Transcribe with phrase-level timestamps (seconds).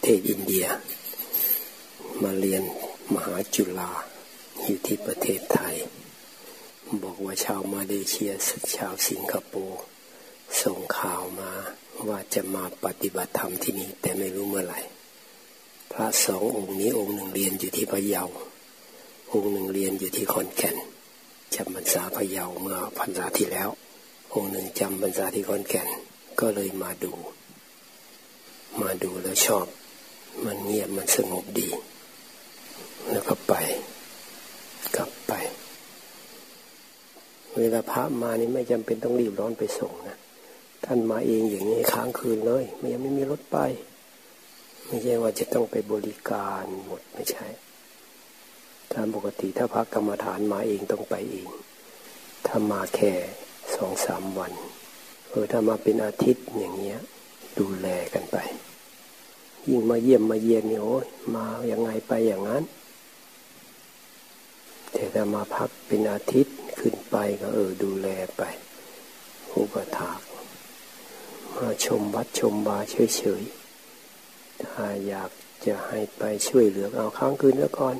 [0.00, 0.66] ประเทศอินเดีย
[2.22, 2.62] มาเรียน
[3.14, 3.90] มหาจุฬา
[4.62, 5.76] อยู่ที่ประเทศไทย
[7.02, 8.32] บอกว่าชาวมาเลเซีย
[8.76, 9.82] ชาวสิงคโปร์
[10.62, 11.50] ส่งข่าวมา
[12.08, 14.80] ว่าจะมาปฏิบัติธรรมที่นี่แต่ไม่รู้เมื่อไหร่
[15.92, 18.24] พระสององค์นี้องค์หนึ่งเรียนอยู่ที่พะเยา
[19.32, 20.76] องค์หนึ่งเรียนอยู่ที่ขอนแก่น
[21.54, 23.68] จำพรรษาพะเยาเมื่อพรรษาที่แล้ว
[24.34, 25.88] องค์หนึ่งจำพรรษาที่ขอนแก่น
[26.40, 27.12] ก็เลยมาดู
[28.80, 29.66] มาดูแล้วชอบ
[30.44, 31.68] มันเงียบมันสงบดี
[33.10, 33.54] แล้วก็ไป
[34.96, 35.32] กลับไป
[37.56, 40.18] เวลาพระมานี่ไม่จำเป็นต้องรีบร้อนไปส่งนะ
[40.84, 43.58] ท่านมาเองอย่างนี้ค้างคืนเลยไม่ยังไม่มีรถไป
[44.86, 47.46] ไม่ใช่ว่าจะต้องไปบริการหมดไม่ใช่
[48.92, 51.48] ตามปกติถ้าพักกรรมฐานมาเองต้องไปเอง
[52.46, 53.12] ถ้ามาแค่
[53.74, 54.52] สองสามวัน
[55.28, 57.00] เออถ้ามาเป็นอาทิตย์อย่างเงี้ย
[57.58, 58.36] ดูแลกันไป
[59.68, 62.62] ยิ่งมาเยี่ยมมาเยียนนี่โอ้ยมาอย่างไงไปอย่างนั้น
[64.92, 68.42] แต่ถ้ามาพักเป็นอาทิตย์ขึ้นไปก็เออดูแลไป
[69.56, 70.20] อุปถาก
[71.56, 75.30] มาชมวัดชมบาเฉยๆถ้าอยาก
[75.66, 77.96] จะให้ไปช่วยเหลือเอาค้างคืนแล้วก่อน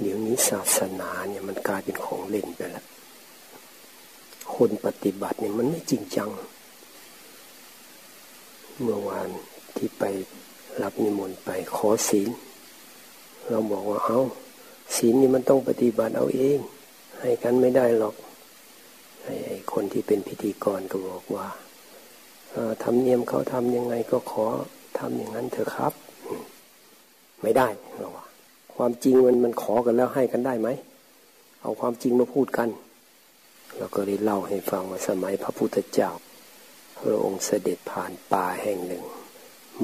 [0.00, 2.86] เดี๋ยวนี้ศาสนาเนี่ยมันกลายเป็นของเล่นไปแล้ว
[4.54, 6.30] คนปฏิบัติเนี่ยมันไม่จริงจัง
[8.80, 9.28] เมื่อวาน
[9.76, 10.04] ที่ไป
[10.82, 12.28] รับนิมนต์ไปขอศีล
[13.48, 14.18] เราบอกว่าเอา
[14.96, 16.58] ศีลนี่มันต้องปฏิบัติเอาเอง
[17.20, 18.14] ให้กันไม่ได้หรอก
[19.24, 19.36] ไอ้
[19.72, 21.46] คนที่เป็นพิธีกรก็บอกว่า
[22.82, 24.46] ทำเนียมเขาทำยังไงก็ขอ
[24.98, 25.92] ทำอย่างนั้นเถอะครับ
[27.42, 28.24] ไม่ได้เราว่า
[28.76, 30.68] ความจริงมันมันขอกันแล้วให้กันได้ไหม
[31.62, 32.68] เอาความจริงมาพูดกัน
[33.76, 36.10] เราก็เลยเล่าให้ฟังว่าสมัยพระพุทธเจ้า
[36.98, 39.04] พระองค์เสด็จผ่านป่าแห่งหนึ่ง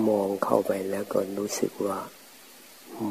[0.08, 1.98] มองเข้าไปแล้วก็รู้สึกว่า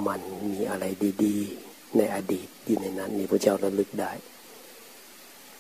[0.08, 0.22] มัน
[0.52, 0.86] มีอะไร
[1.24, 4.12] ดีๆ ในอดีตอยู่ในนั้นนี่พระเจ้าระลึกได้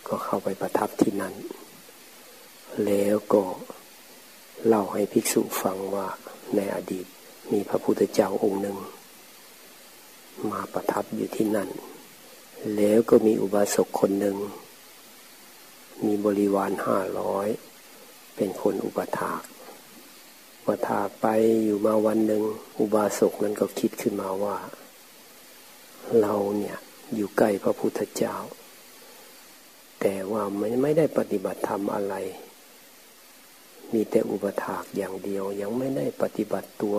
[0.07, 1.33] ก็เข้าไปประทับที่นั้น
[2.85, 3.43] แล้วก็
[4.67, 6.07] เล่าให้ภิกษุฟังว่า
[6.55, 7.05] ในอดีต
[7.51, 8.77] มีพระพุทธเจ้าองค์หนึ่ง
[10.51, 11.69] มาประทับอยู่ที่นั่น
[12.75, 14.37] แล้วก็มีอุบาสกคนหนึ่ง
[16.05, 17.47] มีบริวารห้าร้อย
[18.35, 19.41] เป็นคนอุปถาก
[20.61, 21.27] อุปถาไป
[21.63, 22.43] อยู่มาวันหนึ่ง
[22.79, 24.57] อุบาสกนั้นก็คิดขึ้นมาว่า
[26.21, 26.77] เราเนี่ย
[27.15, 28.35] อยู่ใกล้พระพุทธเจ้า
[30.01, 32.15] แต่ว่าไม่ไม่ได้ปฏิบัติธรรมอะไร
[33.93, 36.97] มีแต่อุปถากอย่างเดียวยังไม่ได้ปฏิบัติตัว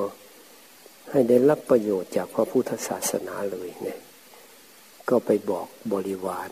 [1.10, 4.00] ให้ได้รับประโยชน์จากพระพุทธศาสนาเลยเนี่ย
[5.08, 6.50] ก็ไปบอกบริวาร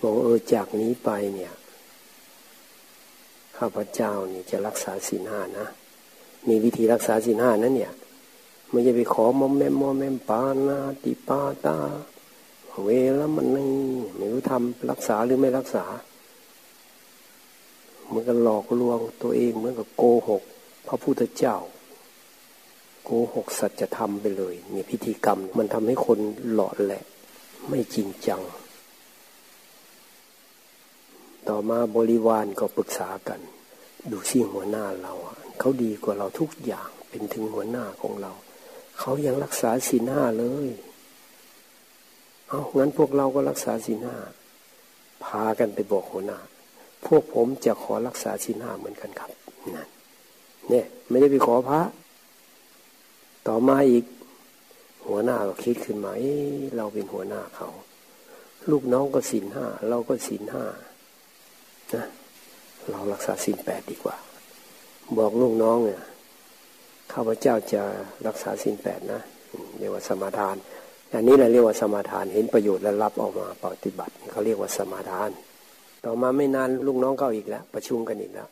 [0.00, 1.52] บอกเออจากนี้ไปเนี่ย
[3.58, 5.66] ข้าพเจ้านี่จะรักษาศีลห้านะ
[6.48, 7.92] มีวิธีรักษาศีลห้านั้นเนี่ย
[8.70, 11.78] ไม่จะไปขอมอมแมมมอมแมมปานาติปาตา
[12.84, 13.72] เวลมันนี่
[14.16, 15.84] ไม่รู้ทำรักษาหรือไม่รักษา
[18.06, 20.42] เหมือนกับหลอกลวงตัวเองเหมือนกับโกหก
[20.88, 21.56] พระพุทธเจ้า
[23.04, 26.18] โกหกสัจธรรมไปเลยเนี่ยพิธีกรรม มันทำให้คน
[26.52, 27.02] หลอดแหละ
[27.68, 28.42] ไม่จริงจัง
[31.48, 33.40] ต่อมาบริวารก็ปรึกษากัน
[34.10, 35.14] ดูซิหัวหน้าเรา
[35.60, 38.32] เขาดีกว่าเราทุกอย่างเป็นถึงหัวหน้าของเรา
[38.98, 40.68] เขายังรักษาศีลห้าเลย
[42.48, 44.16] เอางั้นพวกเราก็รักษาศีลห้า
[45.24, 46.38] พากันไปบอกหัวหน้า
[47.06, 49.30] พวกผมจะขอรักษาศีลห้าเหมือนกันครับ
[49.76, 49.88] นั่น
[50.68, 51.80] เนี่ยไม่ได้ไปขอพระ
[53.46, 54.04] ต่อมาอีก
[55.08, 57.68] หัวหน้าก็คิดขึ้นมาเเราเป็นหัวหน้าเขา
[58.70, 60.64] ลูกน้องก็ศีลห้า เราก็ศีลห้า
[61.94, 62.06] นะ
[62.90, 64.16] เรารักษาศีลแปดดีกว่า
[65.18, 66.00] บอกลูกน้องเนี่ย
[67.12, 67.82] ข้าพเจ้าจะ
[68.26, 69.20] รักษาศีลแปดนะ
[69.78, 70.56] เรียกว่าสมาทาน
[71.14, 75.30] อันนี้แหละเรียกว่าสมาทานเห็นประโยชน์และรับออกมาปฏิบัติเขาเรียกว่าสมาทาน
[76.04, 78.48] ต่อมาไม่นานลูกน้องเข้าอีกแล้ว ประชุมกันอีกแล้ว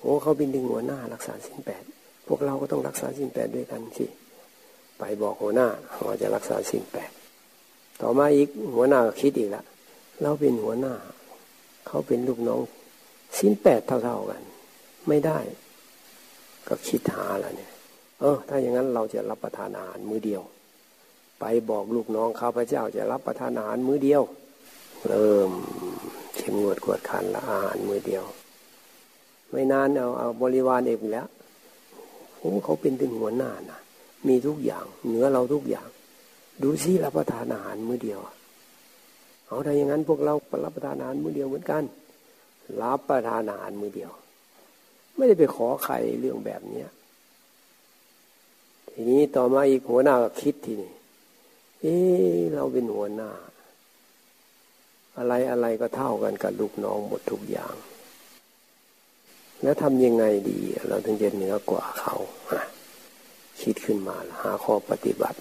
[0.00, 1.82] โอ้เขาเป็นดึงหัวหน้ารักษาศีลแปด
[2.26, 4.06] พวกเราก็ต้องรักษาศีลแปดด้วยกันสิ
[4.98, 5.68] ไปบอกหัวหน้า
[6.06, 7.10] ว่าจะรักษาศีลแปด
[8.00, 9.64] ต่อมาอีกหัวหน้าก็คิดอีกแล้ว
[10.22, 10.94] เราเป็นหัวหน้า
[11.86, 12.60] เขาเป็นลูกน้อง
[13.38, 14.42] สิ้นแปดเท่าๆกัน
[15.08, 15.38] ไม่ได้
[16.68, 17.70] ก็คิดหาแล้วเนี่ย
[18.20, 20.42] เออ ถ้าอย่างนั้นเราจะรับประทานอาหารมื้อเดียว
[21.40, 24.22] ไปบอกลูกน้องข้าพเจ้าจะรับประทานอาหารมื้อเดียว
[25.08, 25.50] เริ่ม
[26.36, 28.24] เข้มงวดกวดขันละอาหารมื้อเดียว
[29.50, 31.26] ไม่นานเอาเอาบริวารเองแล้ว
[32.38, 33.80] โอ้เขาเป็นถึงหัวหน้านะ
[34.28, 35.88] มีทุกอย่างเหนือเราทุกอย่าง
[36.62, 38.20] ดูซิรับประทานอาหารมื้อเดียว
[39.46, 41.82] เอาถ้าอย่างนั้นพวกเรารับประทานอาหารมื้อเดียวเหมือนกัน
[42.82, 44.12] รับประทานอาหารมื้อเดียว
[45.16, 46.88] ไม่ได้ไปขอใครเรื่องแบบเนี้ย
[48.90, 50.92] ทีนี้ต่อมาอีกหัวหน้าก็คิดทีนี้
[51.80, 51.96] เอ๊
[52.54, 53.30] เราเป็นหัวหน้า
[55.18, 57.74] อะไรอะไรก็เท่ากันกับลูกน้องหมดทุกอย่าง
[59.62, 62.14] แล้วทำยังไงดี เราถึงจะเหนือกว่าเขา
[63.62, 65.38] คิดขึ้นมาหาข้อปฏิบัติ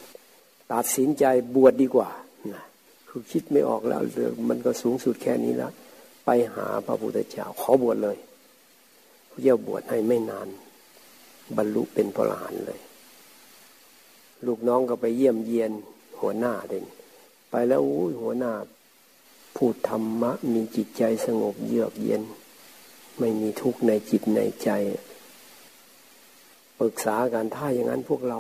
[0.72, 1.26] ตัดสินใจ
[1.56, 2.10] บวชดดีกว่า
[2.54, 2.64] นะ
[3.10, 4.02] คือคิดไม่ออกแล้ว
[4.50, 5.72] มันก็สูงสุดแค่นี้แล้ว
[6.26, 8.18] ไปหาพระพุทธเจ้าขอบวชเลย
[9.32, 10.48] พระเจ้าบวชให้ไม่นาน
[11.58, 12.82] บรรลุเป็นพระอรหันเลย
[14.46, 15.72] ลูกน้องก็ไปเยี่ยมเยียน
[16.20, 16.86] หัวหน้าเด่น
[17.52, 18.54] ไปแล้วอู้หัวหน้า
[19.56, 22.24] พูดธรรมะ มีจิตใจสงบเยือกเย็น
[23.20, 24.70] ไม่มีทุกข์ในจิตในใจ
[26.80, 28.40] ปรึกษากันถ้าอย่างนั้นพวกเรา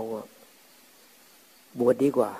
[1.79, 2.31] บวชดดีกว่า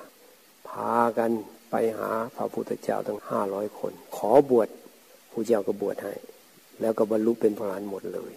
[0.70, 1.32] พากัน
[1.70, 4.68] ไปหาพระพุทธเจ้าทั้งห้าร้อยคน ขอบวช
[5.32, 6.14] พระเจ้าก็บวชให้
[6.82, 8.34] แล้วก็บรรลุเป็นพระอรหันต์หมดเลย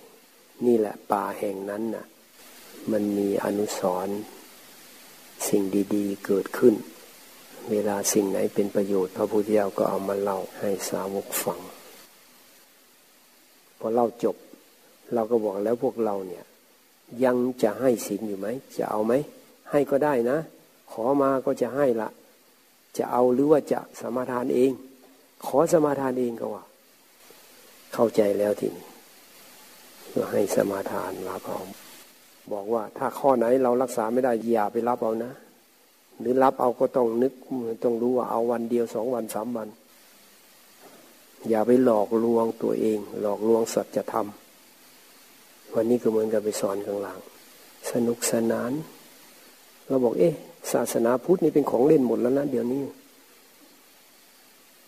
[0.66, 2.06] นี่แหละป่าแห่งนั้นน่ะ
[2.90, 4.08] มันมีอนุสร
[5.48, 5.62] สิ่ง
[5.94, 6.74] ดีๆเกิดขึ้น
[7.70, 11.60] เวลาสิ่งไหนเป็นประโยชน์ พระพุทธเจ้าก็เอามาเล่าให้สาวกฟัง
[13.78, 14.36] พอเล่าจบ
[15.14, 16.44] เราก็บอกแล้วพวกเราเนี่ย
[17.24, 18.48] ยังจะให้ศีลอยู่ไหม
[18.78, 19.12] จะเอาไหม
[19.70, 20.38] ให้ก็ได้นะ
[20.92, 22.08] ขอมาก็จะให้ละ
[22.96, 24.72] จะเอาหรือว่าจะสมาทานเอง
[25.46, 26.64] ขอสมาทานเองก็ว่า
[27.94, 28.86] เข้าใจแล้วทีนี้
[30.30, 31.60] ให้สมาทานรับเอา
[32.52, 35.32] บอกว่าถ้าข้อไหนเรารักษาไม่ได้อย่าไปรับเอานะ
[36.20, 37.32] หรือรับเอาก็ต้องนึก
[37.84, 39.68] ต้องรู้ว่าเอาวันเดียวสองวันสามวัน
[41.48, 44.26] อย่าไปหลอกลวงตัวเอง หลอกลวงสัจธรรม
[45.74, 47.18] วันนี้ก็เหมือนกับไปสอนข้างหลัง
[47.90, 48.72] สนุกสนาน
[49.86, 50.34] เราบอกเอ๊ะ
[50.72, 52.82] ศาสนาพุทธนี่เป็นของเล่นหมดแล้วนะเดี๋ยวนี้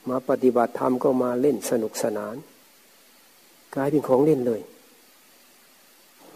[0.08, 2.36] มาปฏิบัติธรรมก็มาเล่นสนุกสนาน
[3.74, 4.60] กลายเป็นของเล่นเลย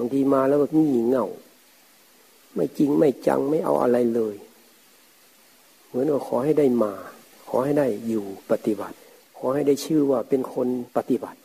[0.03, 1.27] างทีมาแล้วก็งี่เง่า
[2.55, 4.37] ไม่จริงไม่จังไม่เอาอะไรเลย
[5.87, 6.93] เหมือนว่าขอให้ได้มา
[7.49, 8.97] ขอให้ได้อยู่ปฏิบัติ
[9.39, 11.39] ขอให้ได้ชื่อว่าเป็นคนปฏิบัติ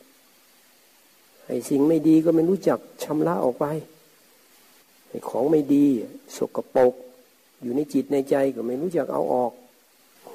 [1.47, 3.65] ไอ้สิ่งไม่ดีก็ไม่รู้จักชำระออกไป
[5.09, 5.85] ไอ้ของไม่ดี
[6.37, 6.93] สกปรก
[7.61, 9.51] อยู่ในจิตในใจก็ไม่รู้จักเอาออก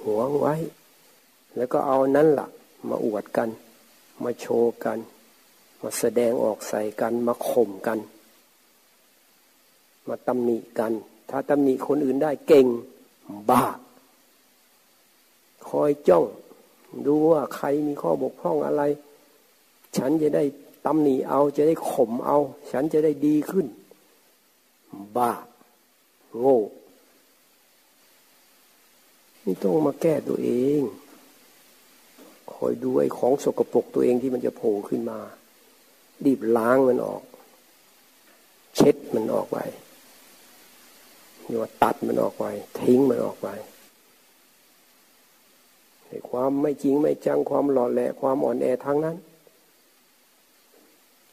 [0.03, 0.55] หวงไว้
[1.57, 2.49] แล้วก็เอานั้นละ่ะ
[2.89, 3.49] มาอวดกัน
[4.25, 4.99] มาโชว์กัน
[5.83, 7.99] มาแสดงออกใส่กันมาข่มกัน
[10.09, 10.93] มาตำหนิกัน
[11.31, 12.67] ถ้าตำหนิคนอื่นได้เก่ง
[13.51, 13.65] บ้า
[15.69, 16.25] คอยจ้อง
[17.07, 18.83] ดูว่าใครมีข้อบกพร่องอะไร
[19.97, 20.45] ฉันจะได้
[20.87, 22.39] ตำหนิเอาจะได้ข่มเอา
[22.73, 23.67] ฉันจะได้ดีขึ้น
[25.17, 25.31] บ้า
[26.39, 26.59] โง่
[29.45, 30.51] นี่ต้องมาแก้ตัวเอ
[30.81, 30.83] ง
[32.53, 35.21] คอยดูไอ้ของสกปรกตัวเองที่มันจะโผล่ขึ้นมา
[36.25, 37.23] รีบล้างมันออก
[38.77, 39.59] เช็ดมันออกไป
[41.47, 42.45] หรือว่าตัดมันออกไป
[42.81, 43.49] ทิ้งมันออกไป
[46.31, 49.17] ความไม่จริงไม่จังความหล่อแหละความอ่อนแอทั้งนั้น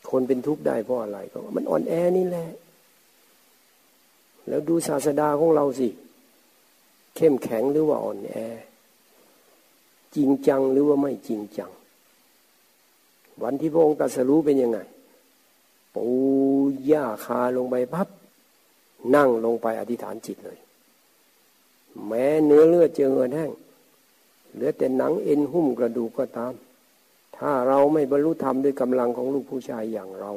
[0.10, 2.48] คนเป็นทุกข์ได้เพราะอะไรก็มันอ่อนแอนี่แหละ
[4.48, 5.90] แล้วดูศาสดาของเราสิ
[7.16, 8.36] เข้มแข็งหรือว่าอ่อนแอ
[10.16, 11.72] จริงจังหรือว่าไม่จริงจัง
[13.44, 14.80] วันที่พระองค์ตรัสรู้เป็นยังไง
[15.96, 16.08] ปู
[16.92, 18.08] ย่าคาลงไปพับ
[19.16, 20.60] นั่งลงไปอธิษฐานจิตเลย
[22.08, 23.52] แม้เนื้อเลือดเจือเงินแห้ง
[24.54, 26.54] เหลือแต่หนังเอ็นหุ้มกระดูกก็ตาม
[27.38, 30.32] ถ้าเราไม่บรรลุธรรมด้วยกำลังของลูกผู้ชายอย่างเรา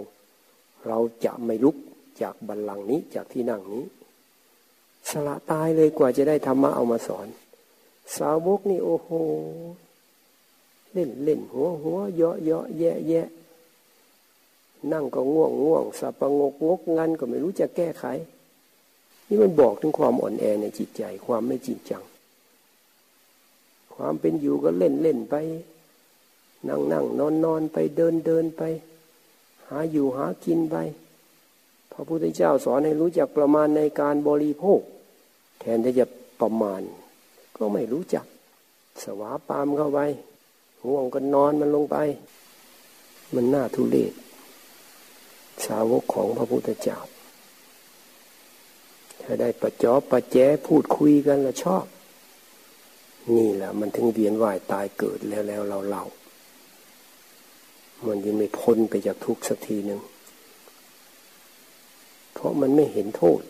[0.86, 1.76] เราจะไม่ลุก
[2.22, 3.84] จากบัลลังก์นี้จากที่นั่งนี้
[5.10, 7.26] สละตายเลยกว่าจะได้ธรรมะเอามาสอน
[8.16, 9.10] สาวกนี่โอ้โห
[10.92, 13.26] เล่นเล่นหัวหัวเยาะเยาะแยะแยะ
[14.92, 18.04] นั่งก็ง่วงง่วงสับประงกงกงันก็ไม่รู้จะแก้ไข
[19.26, 22.02] นี่มันบอกถึงความอ่อนแอในจิตใจ ความไม่จริงจัง
[23.94, 25.34] ความเป็นอยู่ก็เล่นเล่นไป
[26.68, 28.62] นั่งนั่งนอนนอนไปเดินเดินไป
[29.68, 30.76] หาอยู่หากินไป
[31.92, 34.80] พระพุทธเจ้าสอนให้รู้จักประมาณในการบริโภค
[35.60, 36.06] แทนที่จะ
[36.40, 36.82] ประมาณ
[37.56, 38.26] ก็ไม่รู้จัก
[39.02, 40.00] สวาปามเข้าไป
[40.86, 41.96] ง่วงก็นอนมันลงไป
[43.34, 44.12] มันน่าทุเลศ
[45.66, 46.98] สาวกของพระพุทธเจ้า
[49.20, 51.84] ถ้าได้ประจอบประแจพูดคุยกันแล้วชอบ
[53.36, 56.04] นี่แหละมันถึงเวียนว่ายตายเกิดแล้วแล้วเราเล่า
[58.06, 60.00] มันยังไม่พ้นไปจากทุกสักทีหนึ่ง
[62.32, 63.40] เพราะมันไม่เห็นโทษ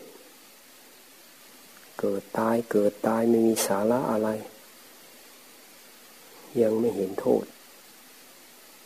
[1.99, 4.29] เกิดตายเกิดตายไม่มีสาระอะไร
[6.61, 7.45] ยังไม่เห็นโทษ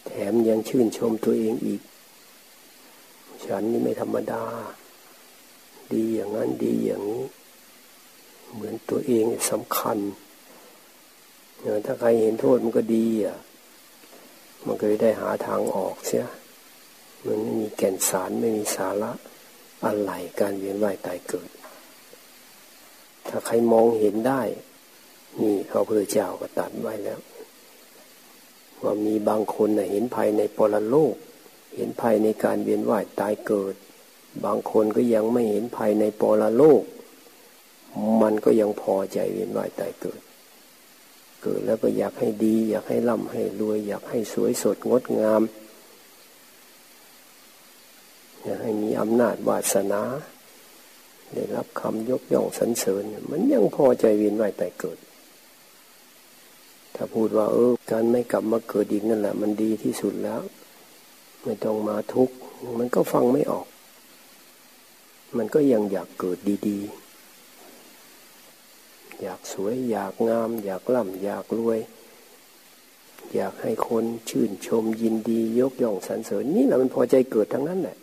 [0.05, 1.81] แถมยังชื่นชมตัวเองอีก
[3.45, 4.43] ฉันนี่ไม่ธรรมดา
[5.93, 7.25] ดีอย่างนั้นดีอย่างนี้
[8.53, 9.97] เหมือนตัวเองสำคัญ
[11.85, 13.37] ถ้าใครเห็นโทษมันก็ดีอะ
[14.65, 16.27] มันก็ได้หาทางออกเสีย
[17.25, 19.11] มันไม่มีแก่นสารไม่มีสาระ
[19.85, 21.49] อะไรการเวียนว่ายตายเกิด
[23.27, 24.41] ถ้าใครมองเห็นได้
[25.41, 27.19] นี่พระพุทธเจ้าก็ตัดไว้แล้ว
[28.83, 31.15] ว่ามีบางคนนะเห็นภายในปรโลก
[31.75, 33.75] เห็นภายในการเวียนว่ายตายเกิด
[34.45, 36.83] บางคนก็ยังไม่เห็นภายในปรโลก
[38.21, 40.21] มันก็ยังพอใจเวียนว่ายตายเกิด
[41.41, 45.41] เกิดแล้วก็อยากให้ดี อยากให้ร่ำให้รวย อยากให้สวยสดงดงาม
[48.43, 50.01] อยากให้มีอำนาจวาสนา
[51.33, 54.97] ได้รับคำยกย่องสรรเสริญ มันยังพอใจเวียนว่ายตายเกิด
[56.95, 60.41] ถ้าพูดว่าเออการไม่กลับมาเกิดอีกนั่นแหละ มันดีที่สุดแล้ว
[61.43, 62.35] ไม่ต้องมาทุกข์
[62.79, 63.67] มันก็ฟังไม่ออก
[65.37, 66.37] มันก็ยังอยากเกิด
[66.67, 71.79] ดีๆ อยากสวย อยากงาม อยากร่ำอยากรวย
[73.35, 77.97] อยากให้คนชื่นชมยินดียกย่องสรรเสริญนี่แหละมันพอใจเกิดทั้งนั้นแหละ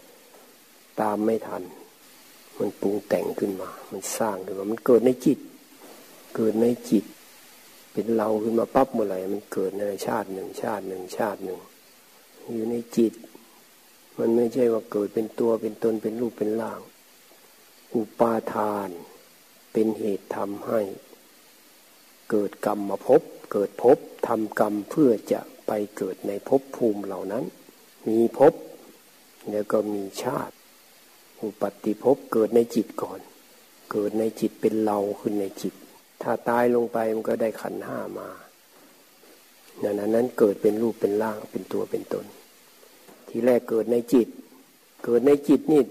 [1.00, 1.62] ตามไม่ทัน
[2.58, 5.38] มันปรุงแต่งขึ้นมา มันสร้างขึ้นมา มันเกิดในจิต
[6.36, 7.04] เกิดในจิต
[7.92, 11.60] เป็นเราขึ้นมาปั๊บเมื่อไหร่มันเกิดในชาติหนึ่งชาติหนึ่งชาติหนึ่ง
[12.54, 13.12] อยู่ในจิต
[14.18, 16.80] มันไม่ใช่ว่าเกิดเป็นตัวเป็นตนเป็นรูปเป็นร่าง
[17.94, 18.88] อุปาทาน
[19.72, 20.80] เป็นเหตุทำให้
[22.30, 23.22] เกิดกรรมมาพบ
[23.52, 27.44] เกิดพบทำกรรมเพื่อจะไปเกิดในภพภูมิเหล่านั้น
[28.08, 28.52] มีภพ
[29.50, 30.54] แล้วก็มีชาติ
[31.42, 33.20] อุปติภพเกิดในจิตก่อน
[33.92, 35.74] เกิดในจิตเป็นเราขึ้นในจิต
[36.22, 38.28] ถ้าตายลงไปมันก็ได้ขันห้ามา
[39.82, 42.26] นั้นนั้นเกิดเป็นรูปเป็นร่างเป็นตัวเป็นตน
[43.28, 44.28] ทีแรกเกิดในจิต
[45.04, 45.82] เกิดในจิตนี่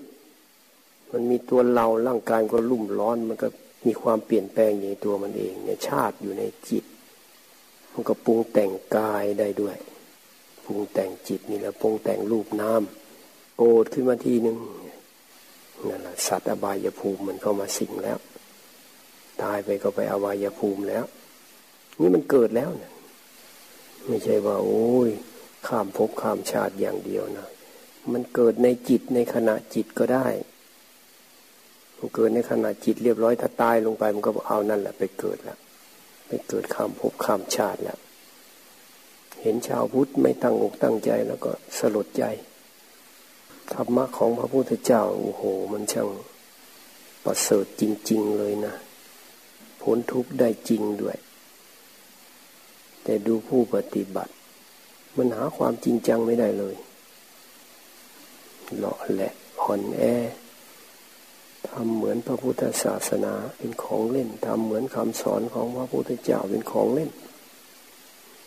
[1.11, 3.47] มันมีตัวเราร่างกายก็รุ่มร้อน มันก็
[3.85, 6.83] มีความเปลี่ยนแปลงในตัวมันเองเนี่ยชาติอยู่ในจิต
[7.93, 9.77] มันก็ปรุงแต่งกายได้ด้วย
[10.65, 14.57] ปรุงแต่งจิตนี่แหละปรุงแต่งรูปน้ำโกรธขึ้นมาทีหนึ่ง
[15.89, 18.17] นั่นแหละสัตว์อบายภูมิมันเข้ามาสิงแล้ว
[19.43, 21.05] ตายไปก็ไปอบายภูมิแล้ว
[22.00, 22.91] นี่มันเกิดแล้วเนี่ย
[24.07, 25.10] ไม่ใช่ว่า โอ้ย
[25.67, 27.48] ข้ามภพข้ามชาติอย่างเดียวนะ
[28.12, 30.27] มันเกิดในจิตในขณะจิตก็ได้
[31.98, 35.60] มันเกิดในขณะจิตเรียบร้อยถ้าตายลงไปมันก็เอานั่นแหละไปเกิดแล้ว
[36.27, 38.00] ไปเกิดข้ามภพข้ามชาติแล้ว
[39.41, 42.24] เห็นชาวพุทธไม่ตั้งอกตั้งใจแล้วก็สลดใจ
[43.74, 45.43] ธรรมะของพระพุทธเจ้าโอ้โห
[45.74, 46.10] มันช่าง
[47.25, 48.74] ประเสริฐจริง ๆ เลยนะ
[49.81, 51.17] พ้นทุกข์ได้จริงด้วย
[53.03, 54.33] แต่ดูผู้ปฏิบัติ
[55.17, 56.75] มันหาความจริงจังไม่ได้เลย
[58.79, 60.03] หล่อแหละอ่อนแอ
[61.67, 67.11] ทำเหมือนพระพุทธศาสนาเป็นของเล่นทำเหมือนคำสอนของพระพุทธเจ้าเป็นของเล่น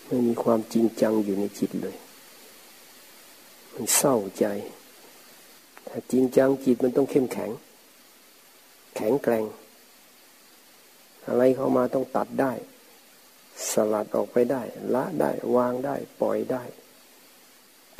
[0.06, 1.96] ไม่มีความจริงจังอยู่ในจิตเลย
[3.72, 4.46] มันเศร้าใจ
[5.88, 7.50] ถ้าจริงจังจิตมันต้องเข้มแข็ง
[8.96, 9.44] แข็งแกร่ง
[11.28, 12.52] อะไรเข้ามาต้องตัดได้
[13.72, 14.62] สลัดออกไปได้
[14.94, 16.64] ละได้วางได้ ปล่อยได้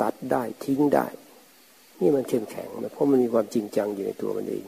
[0.01, 1.07] ตัดได้ทิ้งได้
[1.99, 4.65] นี่มันเข้มแข็งเพราะมันมีความจริงจังอยู่ในตัวมันเอง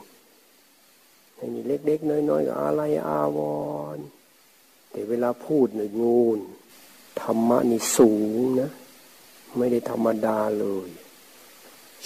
[1.36, 3.38] ไอ้นี่เล็กๆน้อยๆก็อะไรอาว
[3.96, 3.98] ร
[4.90, 6.38] แต่เวลาพูดหนึ่งงูน
[7.20, 8.70] ธรรมะนี่สูงนะ
[9.56, 10.88] ไม่ได้ธรรมดาเลย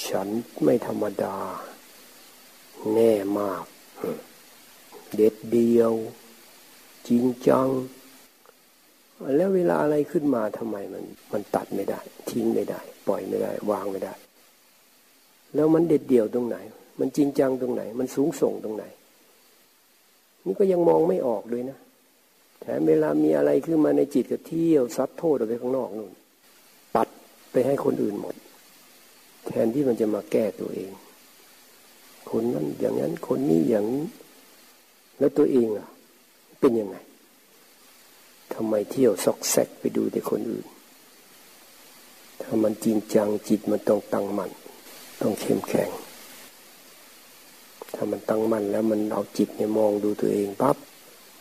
[0.06, 0.28] ฉัน
[0.64, 1.36] ไม่ธรรมดา
[2.94, 3.64] แน่มาก
[5.14, 5.92] เด็ดเดียว
[7.08, 7.68] จริงจัง
[9.36, 14.14] แล้วเวลาอะไรขึ้นมาทำไมมัน มันตัดไม่ได้ ทิ้งไม่ได้ ปล่อยไม่ได้ วางไม่ได้
[15.54, 16.56] แล้วมันเด็ดเดี่ยวตรงไหน
[17.00, 18.84] มันจริงจังตรงไหน มันสูงส่งตรงไหน
[20.44, 21.78] นี่ก็ยังมองไม่ออกด้วยนะ
[22.60, 26.12] แถมเวลามีอะไรขึ้นมาในจิตก็เที่ยวซัดโทษออกไปข้างนอกนู่น
[26.94, 27.08] ปัด
[27.52, 28.34] ไปให้คนอื่นหมด
[29.46, 30.90] แทนที่มันจะมาแก้ตัวเอง
[32.30, 34.04] คนนั้นอย่างนั้นคนนี้อย่างนี้
[35.18, 35.88] แล้วตัวเองอะ
[36.62, 36.98] เป็นยังไง
[38.54, 40.66] ทำไมเที่ยวซอกแซกไปดูแต่คนอื่น
[42.40, 44.50] ถ้ามันจริงจังจิตมันต้องตั้งมั่น
[45.20, 45.90] ต้องเข้มแข็ง
[47.94, 50.76] ถ้ามันตั้งมั่นแล้วมันเอาจิตเนี่ยมองดูตัวเองปั๊บ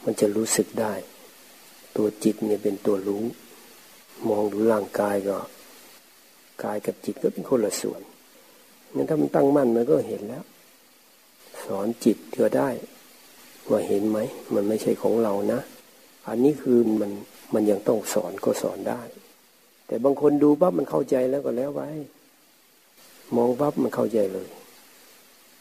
[0.04, 0.94] มันจะรู้สึกได้
[1.98, 3.24] ตัวจิตเนี่ยเป็นตัวรู้
[4.30, 5.38] มองดูร่างกายก็
[6.64, 8.02] กายกับจิตก็เป็นคนละส่วน
[8.96, 10.44] งั้นถ้ามันตั้งมั่นมันก็เห็นแล้ว
[11.66, 12.70] สอนจิตก็ได้
[13.70, 14.20] ว่าเห็นไหม
[14.54, 15.62] มันไม่ใช่ของเรานะ
[16.28, 17.12] อันนี้คือมัน
[17.54, 19.02] มันยังต้องสอนก็สอนได้
[19.88, 21.90] แต่บางคนดูปั๊บมันเข้าใจแล้วก็แล้วไว้
[23.36, 24.50] มองปั๊บมันเข้าใจเลย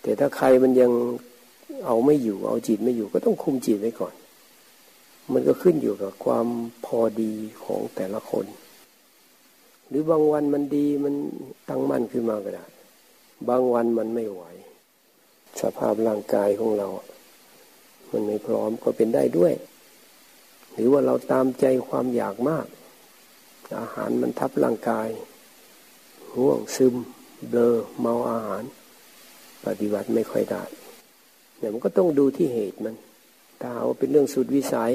[0.02, 0.92] แต่ถ้าใครมันยัง
[1.86, 4.14] เอาไม่อยู่ เอาจิตไม่อยู่ ก็ต้องคุมจิตไว้ก่อน
[5.32, 6.46] มันก็ขึ้นอยู่กับความ
[6.86, 7.32] พอดี
[7.64, 8.46] ของแต่ละคน
[9.88, 11.14] หรือบางวันมันดีมัน
[11.68, 12.66] ตั้งมั่นขึ้นมาก็ได้
[13.48, 14.42] บางวันมันไม่ไหว
[15.60, 16.88] สภาพร่างกายของเรา
[18.12, 19.54] มันไม่พร้อมก็เป็นได้ด้วย
[20.74, 22.66] หรือว่าเราตามใจความอยากมาก
[23.80, 25.08] อาหารมันทับร่างกาย
[26.34, 26.94] ห่วงซึม
[27.48, 28.62] เบลอเมาอาหาร
[29.66, 30.64] ปฏิบัติไม่ค่อยได้
[31.58, 32.94] เนี่ยมันก็ต้องดูที่เหตุมัน
[33.60, 34.92] ถ้าว่าเป็นเรื่องสุดวิสัย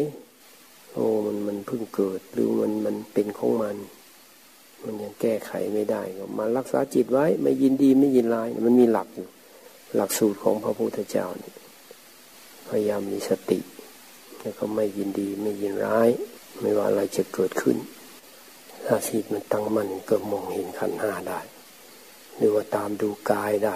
[0.94, 3.78] โอ้มันมันเพิ่งเกิด หรือมันมันเป็นของมัน
[4.86, 9.28] มันยังแก้ไขไม่ได้ก็มารักษาจิตไว้ ไม่ยินดีไม่ยินร้าย มันมีหลักอยู่
[9.96, 11.52] หลักสูตรของพระพุทธเจ้านี่
[12.70, 13.60] พยายามมีสติ
[14.40, 16.10] แล้วก็ไม่ยินดีไม่ยินร้าย
[16.60, 17.78] ไม่ว่าอะไรจะเกิดขึ้น
[18.86, 21.40] ถ้าจิตมันตั้งมั่นก็มองเห็นขันห้าได้
[22.38, 23.76] หรือว่าตามดูกายได้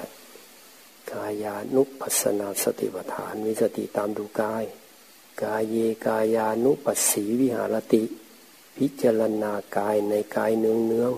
[1.11, 4.63] กายานุปัสนาสติปัฏฐานมีสติตามดูกาย
[5.43, 8.03] กายเยกายานุปัสสีวิหารติ
[8.77, 11.13] พิจารณากายในกายเนืองเนือง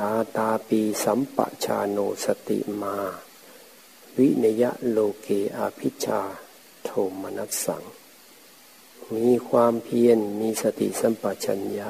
[0.00, 2.96] อาตาปีสัมปชาโนสติมา
[4.16, 6.20] วิเนยะโลเกอาพิชา
[6.84, 6.90] โท
[7.22, 7.82] มนัสสัง
[9.16, 11.88] มีความเพียรมีสติสัมปชัญญะ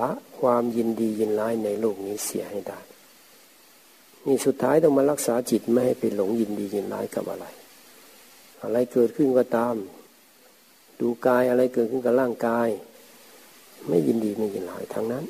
[0.00, 2.80] ละความยินดียินร้ายในโลกนี้เสียให้ได้
[4.26, 7.46] นี่สุดท้ายต้องมารักษาจิตไม่ให้ไปหลงยินดียินร้ายกับอะไร
[8.62, 9.74] อะไรเกิดขึ้นก็ตาม
[11.00, 12.68] ดูกายอะไรเกิดขึ้นกับร่างกาย
[13.88, 15.24] ไม่ยินดีไม่ยินร้ายทั้งนั้น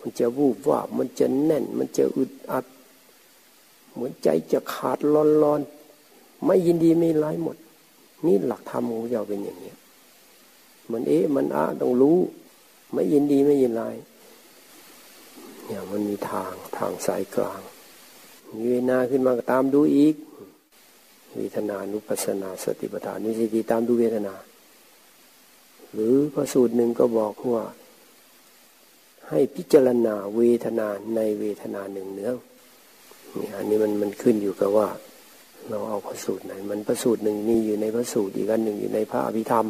[0.00, 2.64] มันจะวูบว่ามันจะแน่น มันจะอึดอัด
[3.92, 5.60] เหมือนใจจะขาดร้อนรอน
[6.44, 7.56] ไม่ยินดีไม่ร้ายหมด
[8.26, 9.74] นี่หลักธรรมของเราเป็นอย่างนี้
[10.92, 12.18] มันเอ๊ะมันอะต้องรู้
[12.92, 13.96] ไม่ยินดีไม่ยินร้าย
[15.66, 17.60] เนี่ยมันมีทางทางสายกลาง
[18.52, 20.14] มีเวนาขึ้นมาก็ตามดูอีก
[21.36, 24.34] เวทนานุปัสนาสติปัฏฐานนิสิติตามดูเวทนา
[25.92, 27.64] หรือพระสูตรหนึ่งก็บอกว่า
[29.28, 32.32] ให้พิจารณาเวทนาในเวทนาหนึ่งเนื้อ
[33.38, 34.88] นี่อันนี้มันมันขึ้นอยู่กับว่า
[35.68, 39.66] เราเอาพระสูตรไหน มันพระสูตรหนึ่งมีอยู่ในพระสูตรอีกอันหนึ่งอยู่ในพระอภิธรรม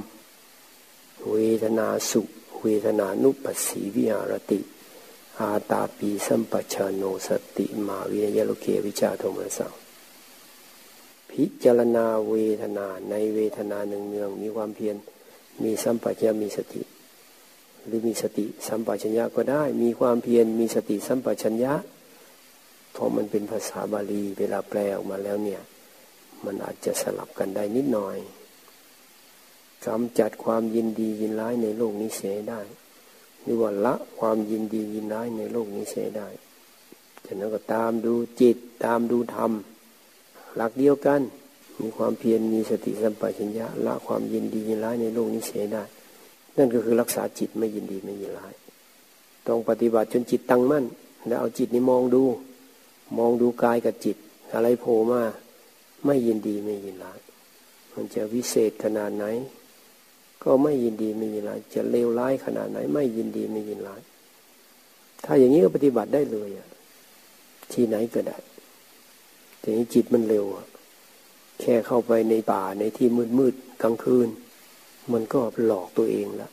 [1.33, 2.23] เวทนาสุ
[2.63, 4.61] เวทนานุปัสสีวิหารติ
[5.41, 9.73] อาตาปีสัมปชานโนสติมาวิยโลเกวิจาโทมสัง
[11.31, 14.97] พิจารณาเวทนาในเวทนาหนึ่งเนืองมีความเพียร
[15.63, 16.83] มีสัมปชัญญะมีสติ
[17.87, 21.73] หรือมีสติสัมปชัญญะก็ได้ มีความเพียรมีสติสัมปชัญญะ
[22.93, 25.63] เพราะมันเป็นภาษาบาลีเวลาแปลออกมาแล้วเนี่ย
[26.45, 28.17] มันอาจจะสลับกันได้นิดหน่อย
[29.87, 32.61] กำจัดความยินดียินร้ายในโลกนี้เสียได้
[33.43, 36.29] หรือว่าละความยินดียินร้ายในโลกนี้เสียได้
[37.27, 39.53] ฉะนั้นก็ตามดูจิตตามดูธรรม
[40.57, 41.21] หลักเดียวกัน
[41.81, 45.83] มีความเพียรมีสติสัมปชัญญะละความยินดียินร้ายในโลกนี้เสียได้
[46.57, 48.55] นั่นก็คือรักษาจิตไม่ยินดีไม่ยินร้าย
[49.47, 50.85] ต้องปฏิบัติจนจิตตั้งมั่น
[51.27, 52.23] แล้วเอาจิตนี้มองดู
[53.19, 54.17] มองดูกายกับจิต
[54.55, 55.23] อะไรโผล่มา
[56.05, 57.19] ไม่ยินดีไม่ยินร้าย
[57.95, 59.25] มันจะวิเศษขนาดไหน
[60.43, 64.01] ก็ไม่ยินดีไม่ยินร้าย จะเลวร้ายขนาดไหน ไม่ยินดีไม่ยินร้าย
[65.25, 66.69] ถ้าอย่างนี้ก็ปฏิบัติได้เลยอะ
[67.73, 68.39] ที่ไหนก็ได้
[69.61, 70.67] แต่นี้จิตมันเร็วอะ
[71.61, 74.29] แค่เข้าไปในป่าในที่มืดมืดกลางคืน
[75.13, 76.49] มันก็หลอกตัวเองละ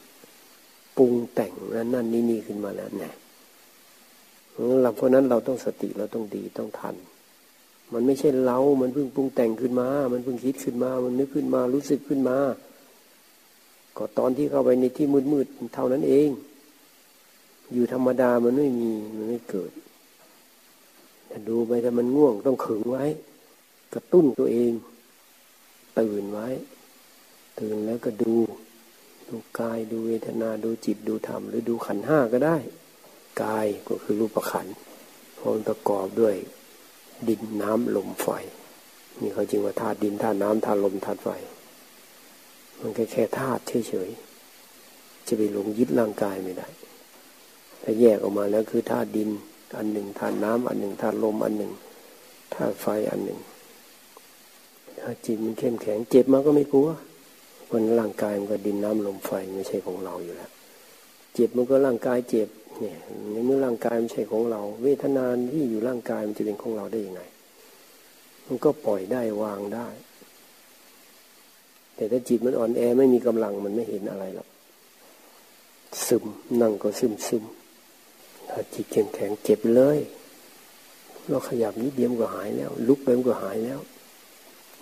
[0.97, 3.06] ปรุงแต่งนั่นนั่นนี่นี่ขึ้นมาแล้วไง
[4.95, 6.95] เพราะนั้นเราต้องสติเราต้องดีต้องทัน
[7.93, 12.38] มันไม่ใช่เรา มันเพิ่งปรุงแต่งขึ้นมา มันเพิ่งคิดขึ้นมา มันนึกขึ้นมา รู้สึกขึ้นมา
[13.97, 16.29] ก็ตอนที่เข้าไปในที่มืดๆเท่านั้นเอง
[17.73, 19.71] อยู่ธรรมดามันไม่มี มันไม่เกิด
[21.27, 23.06] แต่ดูไปถ้ามันง่วงต้องขึงไว้
[23.93, 24.71] กระตุ้นตัวเอง
[25.99, 26.47] ตื่นไว้
[27.60, 28.34] ตื่นแล้วก็ดู
[29.29, 32.58] ดูกายดูเวทนาดูจิตดูธรรม หรือดูขันห้าก็ได้
[33.43, 34.67] กายก็คือรูปขัน
[35.38, 36.36] พร้อประกอบด้วย
[37.30, 38.28] ดินน้ำลมไฟ
[39.21, 41.30] นี่เขาจริงว่าธาตุดินธาตุน้ำธาตุลมธาตุไฟ
[42.80, 46.67] มันแค่แค่ธาตุเฉยๆจะไปหลงยึดร่างกายไม่ได้
[47.84, 49.30] ถ้าแยกออกมาแล้วคือธาตุดิน
[49.78, 51.71] อันหนึ่งธาตุน้ำอันหนึ่งธาตุลมอันหนึ่ง
[52.54, 53.39] ธาตุไฟอันหนึ่ง
[54.99, 56.89] ถ้าจิตมันเข้มแข็งเจ็บมาก็ไม่กลัว
[57.71, 60.52] วันร่างกายมันก็ดินน้ำลมไฟไม่ใช่ของเราอยู่แล้ว
[61.34, 62.98] เจ็บมันก็ร่างกายเจ็บเนี่ย
[63.32, 67.22] ในเมื่อร่างกายไม่ใช่ของเรา เวทนานที่อยู่ร่างกายมันจะเป็นของเราได้ยังไง
[68.48, 69.88] มันก็ปล่อยได้วางได้
[71.96, 74.48] แต่ถ้าจิตมันอ่อนแอไม่มีกำลังมันไม่เห็นอะไรหรอก
[76.08, 76.24] ซึม
[76.62, 77.43] นั่งก็ซึมซึม
[78.50, 80.00] ถ้าจิตเข้มแข็งเจ็บเลย
[81.30, 83.80] เราขยับนิดเดียวก็หายแล้ว ลุกไปมันก็หายแล้ว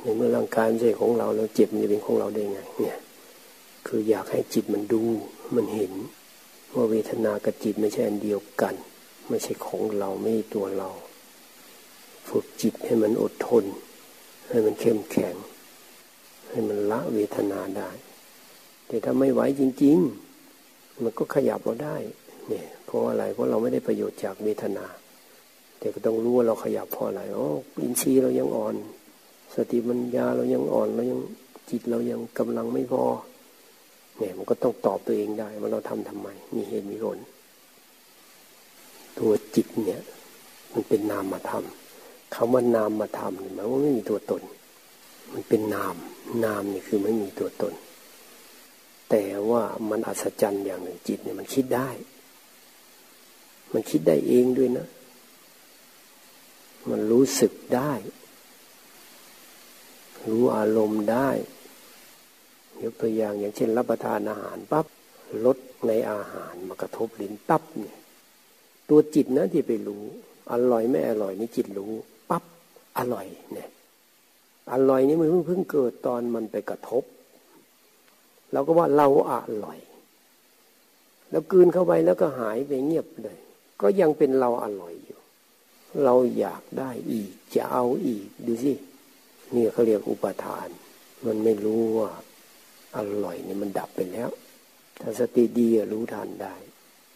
[0.02, 2.98] ในเมื่อร่างกายไม่ใช่ของเราแล้วเจ็บมันจะเป็นของเราได้ไง เนี่ย
[3.88, 5.02] คืออยากให้จิตมันดู
[5.56, 5.92] มันเห็น
[6.76, 8.76] ว่าเวทนากับจิตไม่ใช่อันเดียวกัน
[9.30, 10.90] ไม่ใช่ของเราไม่ตัวเรา
[12.30, 13.64] ฝึกจิตให้มันอดทน
[14.50, 15.36] ให้มันเข้มแข็ง
[16.50, 17.90] ให้มันละเวทนาได้
[18.88, 19.98] แต่ถ้าไม่ไหวจริง
[20.52, 21.98] ๆ มันก็ขยับเราได้
[22.48, 24.86] เนี่ยเพราะอะไรเพราะเราไม่ได้ประโยชน์จากเวทนา
[25.80, 27.50] แต่ก็ต้องรู้ว่าเราขยับเพราะอะไรโอ้
[27.82, 28.76] อินทรีย์เรายังอ่อน
[29.56, 31.20] สติปัญญาเรายังอ่อนเรายัง
[31.70, 33.04] จิตเรายังกำลังไม่พอ
[34.22, 37.18] เนี่ยมันก็ต้องตอบตัวเองได้ว่าเราทำทำไม มีเหตุมีผล
[39.20, 40.02] ตัวจิตเนี่ย
[40.74, 41.66] มันเป็นนามธรรม
[42.36, 44.42] คำว่านามมาทำเนี่ยมันว่าไม่มีตัวตน
[45.34, 45.96] มันเป็นนาม
[46.46, 47.74] นามนี่คือไม่มีตัวตน
[49.10, 51.90] แต่ว่ามันอัศจรรย์อย่างหนึ่งจิตเนี่ยมันคิดได้
[53.74, 54.88] มันคิดได้เองด้วยนะ
[56.90, 57.92] มันรู้สึกได้
[60.30, 61.30] รู้อารมณ์ได้
[62.84, 64.86] ยกตัวอย่างอย่างเช่น รับประทานอาหารปั๊บ
[65.46, 67.98] ลดในอาหารมากระทบลิ้นปั๊บเนี่ย
[68.90, 70.06] ตัวจิตนะที่ไปรู้
[70.52, 71.92] อร่อยไม่อร่อยนี่จิตรู้
[72.30, 72.44] ปั๊บ
[72.98, 73.70] อร่อยเนี่ย
[74.74, 77.04] อร่อยนี่มันเพิ่งเพิ่งเกิดตอนมันไปกระทบ
[78.54, 79.34] เราก็ว่าเราอ
[79.66, 79.80] ร่อย
[81.30, 83.40] แล้วกืนเข้าไปแล้วก็หายไปเงียบเลย
[83.82, 85.20] ก็ยังเป็นเราอร่อยอยู่
[86.04, 88.74] เราอยากได้อีกจะเอาอีกดูสิ
[89.56, 90.68] นี่เขาเรียกอุปทาน
[91.26, 92.10] มันไม่รู้ว่า
[92.98, 94.30] อร่อยเนี่ยมันดับไปแล้ว
[95.02, 96.56] ถ้าสติดีรู้ทันได้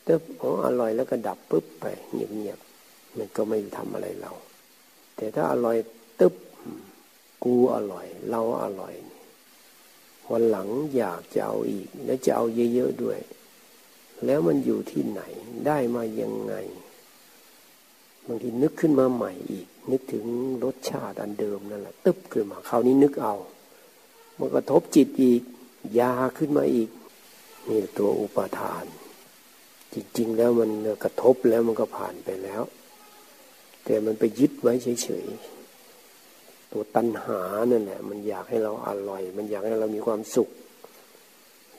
[0.07, 4.31] ตึ๊บอ๋ออร่อยแล้วก็ดับปุ๊บไปเงียบๆมันก็ไม่ทำอะไรเรา
[5.15, 5.77] แต่ถ้าอร่อย
[6.19, 6.35] ตึ๊บ
[7.43, 8.93] กูอร่อย เราอร่อย
[10.31, 13.19] วันหลังอยากจะเอาอีก และจะเอาเยอะๆด้วย
[14.25, 15.21] แล้วมันอยู่ที่ไหน
[15.65, 16.53] ได้มายังไง
[18.27, 20.25] บางทีนึกขึ้นมาใหม่อีก นึกถึง
[20.63, 23.35] รสชาติอันเดิมนั่นแหละตึ๊บขึ้นมาคราวนี้นึกเอา
[24.39, 25.41] มันกระทบจิตอีก
[26.00, 26.89] ยาขึ้นมาอีก
[27.69, 28.86] นี่ตัวอุปทาน
[29.93, 30.71] จริง ๆ แล้วมัน
[31.04, 32.63] กระทบแล้วมันก็ผ่านไปแล้ว
[33.86, 40.50] แต่มันไปยึดไว้เฉยๆตัวตัณหานั่นแหละมันอยากให้เราอร่อย มันอยากให้เรามีความสุข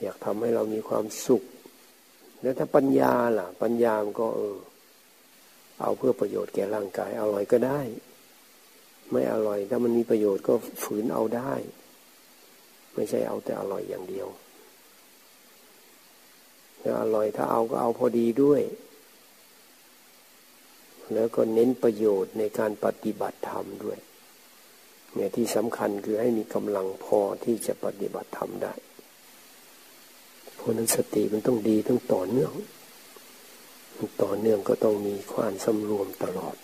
[0.01, 1.43] อยากทำให้เรามีความสุข
[2.41, 4.57] แล้วถ้าปัญญาล่ะ ปัญญามันก็เออ
[5.81, 7.79] เอาเพื่อประโยชน์แก่ร่างกายอร่อยก็ได้
[9.11, 11.53] ไม่อร่อยถ้ามันมีประโยชน์ก็ฝืนเอาได้
[12.97, 14.27] ไม่ใช่เอาแต่อร่อยอย่างเดียว
[16.81, 18.61] แล้วอร่อยถ้าเอาก็เอาพอดีด้วย
[21.13, 23.99] แล้วก็เน้นประโยชน์ในการปฏิบัติธรรมด้วย
[25.13, 28.73] เนี่ยที่สำคัญคือให้มีกำลังพอที่จะปฏิบัติธรรมได้
[30.55, 32.53] เพราะนั้นสติมันต้องดีต้องต่อเนื่อง
[34.23, 36.55] ต่อเนื่องก็ต้องมีความสำรวมตลอด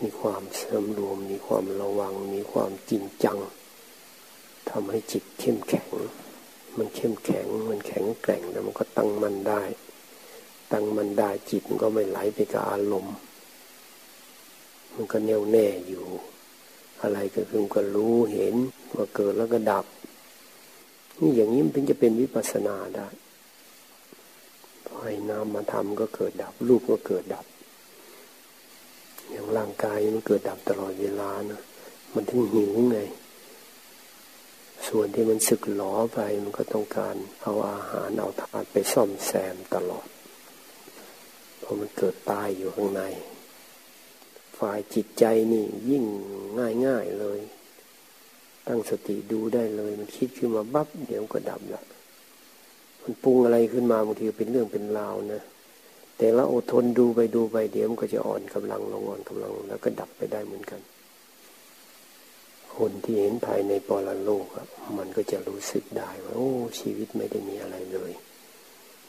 [0.00, 3.38] มีความสำรวม มีความระวัง มีความจริงจัง
[4.70, 5.90] ทำให้จิตเข้มแข็ง
[6.78, 9.62] มันเข้มแข็ง มันแข็งแกร่งแล้วมันก็ตั้งมันได้
[10.72, 13.16] ตั้งมันได้จิตมันก็ไม่ไหลไปกับอารมณ์
[14.94, 16.04] มันก็แน่วแน่อยู่
[17.02, 18.54] อะไรก็คือก็รู้เห็น
[18.94, 19.84] ว่าเกิดแล้วก็ดับ
[21.20, 23.08] นี่อย่างนี้มันถึงจะเป็นวิปัสสนาได้
[25.00, 27.46] ให้น้ำมาทำก็เกิดดับ รูปก็เกิดดับ
[29.30, 31.60] อย่างร่างกายมันเกิดดับตลอดเวลานะ
[32.14, 33.00] มันถึงหิวไง
[34.88, 40.06] ส่วนที่มันสึกหลอไปมันก็ต้องการเอาอาหารเอาธาตุไปซ่อมแซมตลอด
[41.58, 43.02] เพราะมันเกิดตายอยู่ข้างใน
[44.58, 46.04] ฝ่ายจิตใจนี่ยิ่ง
[46.86, 47.40] ง่ายๆเลย
[48.68, 51.82] ตั้งสติดูได้เลย มันคิดขึ้นมาบั๊บเดี๋ยวก็ดับละ
[53.02, 55.42] มันปรุงอะไรขึ้นมาบางทีเป็นเรื่องเป็นราวนะ
[56.18, 60.80] แต่เราอดทนดูไปดูไปเดี๋ยวมันก็จะอ่อนกำลังลงอ่อนกำลัง แล้วก็ดับไปได้เหมือนกัน
[62.78, 64.46] คนที่เห็นภายในปรโลก
[64.98, 68.12] มันก็จะรู้สึกได้ว่าโอ้ชีวิตไม่ได้มีอะไรเลย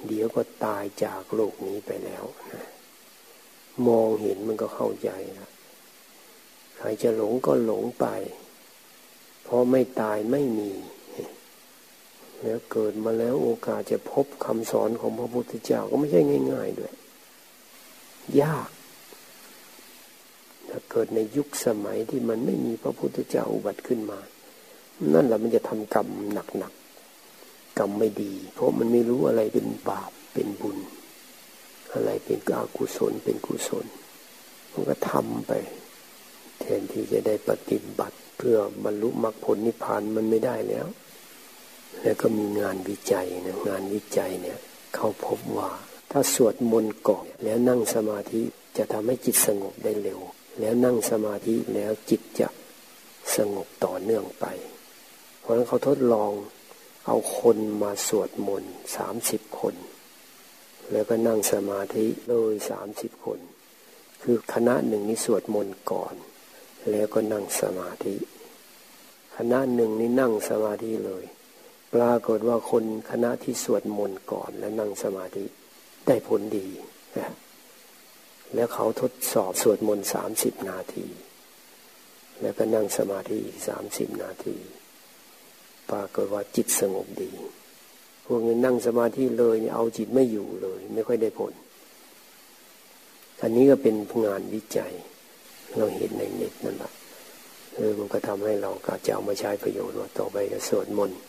[0.08, 2.66] เดี๋ยวก็ตายจากโลกนี้ไปแล้วนะ
[3.88, 5.50] มองเห็นมันก็เข้าใจนะ
[6.78, 8.06] ใครจะหลงก็หลงไป
[9.44, 10.72] เพราะไม่ตายไม่มี
[12.44, 16.94] แล้วเกิดมาแล้วโอกาสจะพบคำสอนของพระพุทธเจ้าก็ไม่ใช่ง่าย ๆด้วย
[18.42, 18.70] ยาก
[20.78, 24.20] ถ้าเกิดในยุคสมัยที่มันไม่มีพระพุทธเจ้าอุบัติขึ้นมา
[25.14, 30.78] นั่นแหละมันจะทำกรรมหนักๆกรรมไม่ดี เพราะมันไม่รู้อะไรเป็นบาปเป็นบุญ
[31.94, 33.86] อะไรเป็นอกุศลเป็นกุศล
[34.72, 35.52] มันก็ทำไป
[36.60, 40.88] แทนที่จะได้ปฏิบัติเพื่อบรรลุมรรคผลนิพพานมันไม่ได้แล้ว
[42.02, 44.60] แล้วก็มีงานวิจัยนะงานวิจัยเนี่ย
[44.96, 45.70] เขาพบว่า
[46.12, 48.42] ถ้าสวดมนต์ก่อนแล้วนั่งสมาธิ
[48.78, 50.22] จะทำให้จิตสงบได้เร็ว
[50.60, 52.48] แล้วนั่งสมาธิแล้วจิตจะ
[53.36, 54.46] สงบต่อเนื่องไป
[55.40, 56.32] เพราะนั้นเขาทดลอง
[57.06, 59.76] เอาคนมาสวดมนต์สามสิบคน
[60.92, 63.40] แล้วก็นั่งสมาธิเลยสามสิบคน
[64.22, 66.16] คือคณะหนึ่งนี้สวดมนต์ก่อน
[66.92, 68.16] แล้วก็นั่งสมาธิ
[69.38, 71.26] คณะหนึ่งนี่นั่งสมาธิเลย
[71.94, 75.46] ปรากฏว่าคนคณะที่สวดมนต์ก่อนและนั่งสมาธิ
[76.08, 76.68] ได้ผลดี
[78.56, 81.06] แล้วเขาทดสอบสวดมนต์สามสิบนาที
[82.42, 84.56] แล้วก็นั่งสมาธิสามสิบนาที
[85.90, 87.32] ปรากฏว่าจิตสงบดี
[88.26, 91.54] พวกนี้นั่งสมาธิเลยเนี่ยเอาจิตไม่อยู่เลย ไม่ค่อยได้ผล
[93.42, 94.94] อันนี้ก็เป็นงานวิจัย
[95.78, 96.92] เราเห็นในเน็ตนั่นแหละ
[97.76, 101.20] เออมันก็ทำให้เราก็จะเอามาใช้ประโยชน์ว่าต่อไปก็สวดมนต์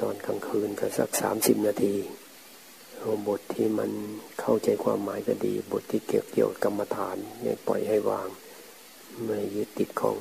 [0.00, 1.94] ตอนกลางคืนก็สักสามสิบนาที
[3.28, 3.90] บทที่มัน
[4.40, 8.28] เข้าใจความหมายก็ดี บทที่เกี่ยวเกี่ยวกรรมฐานเนี่ยปล่อยให้วาง
[9.24, 10.16] ไม่ยึดติดของ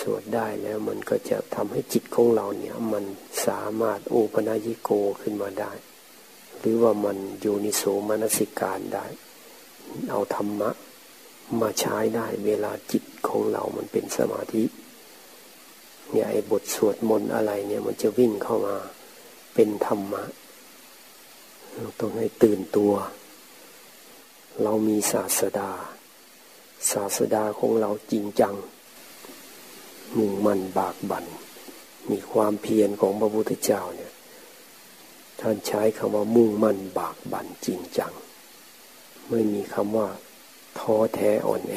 [0.00, 3.04] สวดได้แล้วมันก็จะทำให้จิตของเราเนี่ยมัน
[3.46, 5.72] สามารถโอปนายิโกขึ้นมาได้
[6.58, 9.06] หรือว่ามันโยนิโสมนสิการได้
[10.10, 10.70] เอาธรรมะ
[11.60, 14.64] มาใช้ได้เวลาจิตของเรามันเป็นสมาธิ
[16.10, 18.76] เนี่ยไอ้บทสวดมนต์อะไรเนี่ยมันจะวิ่งเข้ามา
[19.54, 20.22] เป็นธรรมะ
[21.80, 22.92] เราต้องให้ตื่นตัว
[24.62, 25.70] เรามีศาสดา
[26.92, 28.54] ศาสดาของเราจริงจัง
[30.16, 31.24] มุ่งมั่นบากบัน่น
[32.10, 34.12] มีความเพียรของพระพุทธเจ้าเนี่ย
[35.40, 38.12] ท่านใช้คำว่ามุ่งมั่นบากบั่นจริงจัง
[39.30, 40.08] ไม่มีคำว่า
[40.78, 41.76] ท้อแท้อ่อนแอ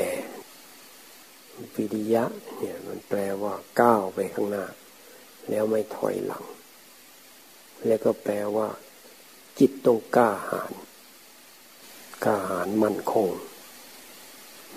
[1.76, 2.24] วิริยะ
[2.58, 4.66] เนี่ยมันแปลว่าก้าวไปข้างหน้า
[5.50, 6.44] แล้วไม่ถอยหลัง
[7.88, 8.70] แล้วก็แปลว่า
[9.60, 10.74] จิตต้องกล้าหาญ
[12.26, 13.28] กล้าหาญมั่นคง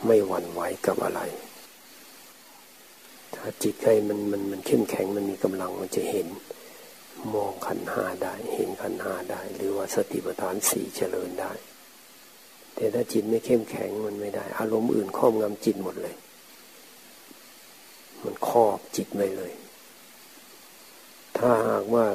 [0.06, 1.20] ไม่หวั่นไหวกับอะไร
[3.34, 6.26] ถ้าจิตใจมันมันมันเข้มแข็งมันมีกำลังมันจะเห็น
[7.34, 11.52] มองขันหาได้ เห็นขันหาได้ หรือว่าสติปัฏฐานสี่เจริญได้
[12.74, 16.16] แต่ถ้าจิตไม่เข้มแข็งมันไม่ได้ อารมณ์อื่นครอบงำจิตหมดเลย
[18.24, 19.52] มันครอบจิตไว้เลย
[21.38, 22.06] ถ้าหากว่า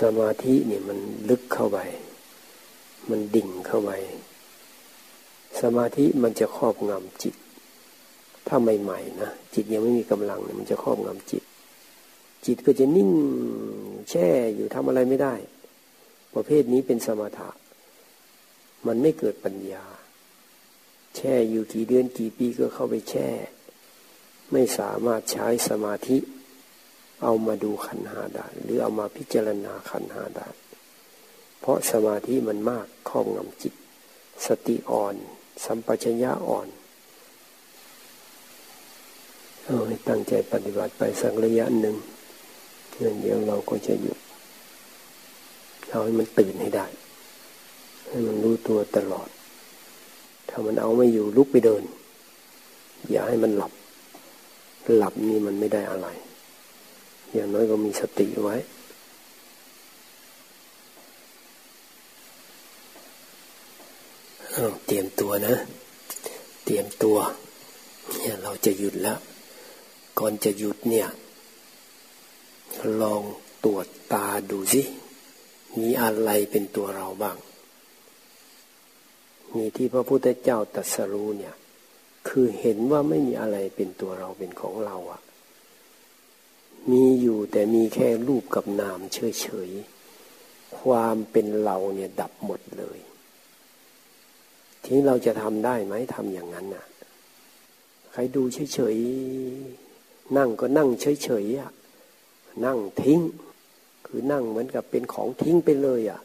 [0.00, 0.98] สมาธิเนี่ยมัน
[1.30, 1.78] ลึกเข้าไป
[3.10, 3.90] มันดิ่งเข้าไป
[5.60, 7.34] สมาธิมันจะครอบงำจิต
[8.46, 11.42] ถ้าใหม่ๆนะจิตยังไม่มีกำลังมันจะครอบงำจิต
[12.46, 13.10] จิตก็จะนิ่ง
[14.10, 15.34] แช่อยู่ทำอะไรไม่ได้
[16.34, 17.50] ประเภทนี้เป็นสมถะ
[18.86, 19.84] มันไม่เกิดปัญญา
[21.16, 23.28] แช่อยู่กี่เดือนกี่ปีก็เข้าไปแช่
[24.52, 26.18] ไม่สามารถใช้สมาธิ
[27.22, 30.48] เอามาดูขันหาได้ หรือเอามาพิจารณาขันหาได้
[31.60, 33.74] เพราะสมาธิมันมากครอบงำจิต
[34.46, 35.14] สติอ่อน
[35.64, 36.68] สัมปชัญญะอ่อน
[39.64, 41.96] เอาให้ตั้งใจปฏิบัติไปสักระยะหนึ่ง
[43.20, 44.18] เดี๋ยวเราก็จะหยุด
[45.88, 46.86] เอาให้มันตื่นให้ได้
[48.08, 49.28] ให้มันรู้ตัวตลอด
[50.48, 51.82] ถ้ามันเอาไม่อยู่ลุกไปเดิน
[53.10, 53.72] อย่าให้มันหลับ
[54.96, 56.08] หลับนี่มันไม่ได้อะไร
[57.32, 58.56] อย่างน้อยก็มีสติไว้
[64.86, 65.56] เตรียมตัวนะ
[66.64, 67.18] เตรียมตัว
[68.20, 69.18] เนี่ยเราจะหยุดแล้ว
[70.18, 71.08] ก่อนจะหยุดเนี่ย
[73.00, 73.22] ลอง
[73.64, 74.82] ตรวจตาดูสิ
[75.80, 77.36] มีอะไรเป็นตัวเราบ้าง
[79.56, 81.54] มีที่พระพุทธเจ้าตรัสรู้เนี่ย
[82.28, 85.20] คือเห็นว่าไม่มีอะไรเป็นตัวเราเป็นของเราอะ
[86.90, 92.98] มีอยู่แต่มีแค่รูปกับนามเฉยๆ ความเป็นเราเนี่ยดับหมดเลย
[94.82, 96.86] ทีนี้เราจะทำได้ไหมทำอย่างนั้นน่ะ
[98.12, 98.42] ใครดู
[98.74, 101.72] เฉยๆ นั่งก็นั่งเฉยๆอะ
[102.64, 103.20] นั่งทิ้ง
[104.06, 106.20] คือนั่งเหมือนกับเป็นของทิ้งไปเลยอะ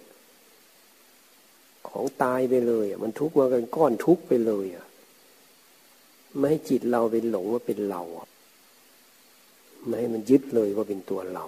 [1.90, 4.86] ของตายไปเลยอะ มันทุกข์มากันก้อนทุกข์ไปเลยอะ
[6.38, 8.02] ไม่ให้จิตเราเป็นหลงว่าเป็นเรา
[9.86, 11.46] ไม่ให้มันยึดเลยว่าเป็นตัวเรา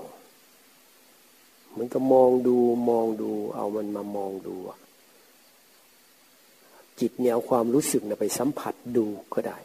[1.70, 2.58] เหมือนกับมองดู
[2.90, 4.56] มองดู เอามันมามองดู
[7.00, 9.58] จิตเนี่ยเอาความรู้สึกไปสัมผัสดูก็ได้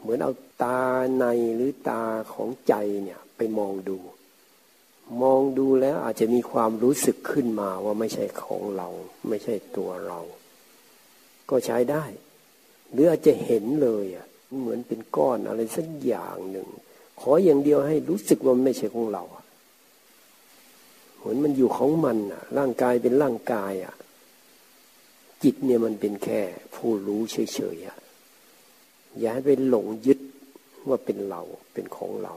[0.00, 0.82] เหมือนเอาตา
[1.18, 1.24] ใน
[1.56, 3.98] หรือตาของใจเนี่ยไปมองดู
[5.22, 8.88] มองดูแล้วอาจจะมีความรู้สึกขึ้นมาว่าไม่ใช่ของเรา
[9.28, 10.20] ไม่ใช่ตัวเรา
[11.50, 12.04] ก็ใช้ได้
[12.92, 14.26] หรืออาจจะเห็นเลยอะ
[14.60, 16.68] เหมือนเป็นก้อนอะไรสักอย่างหนึ่ง
[17.20, 19.24] ขออย่างเดียวให้รู้สึกว่าไม่ใช่ของเรา
[21.16, 23.94] เหมือนมันอยู่ของมันอะ ร่างกายเป็นร่างกายอะ
[25.42, 26.40] จิตเนี่ยมันเป็นแค่
[26.74, 27.98] ผู้รู้เฉยๆอะ
[29.18, 30.18] อย่าให้ไปหลงยึด
[30.88, 32.34] ว่าเป็นเราเป็นของเรา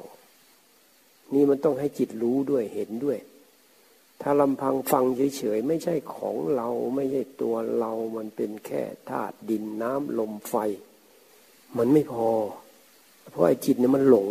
[1.33, 3.19] นี่มันต้องให้จิตรู้ด้วยเห็นด้วย
[4.21, 5.03] ถ้าลำพังฟัง
[5.37, 10.55] เฉยๆไม่ใช่ของเรา ไม่ใช่ตัวเรา มันเป็นแค่ธาตุดินน้ำลมไฟ
[11.77, 12.29] มันไม่พอ
[13.29, 14.27] เพราะไอ้จิตเนี่ยมันหลง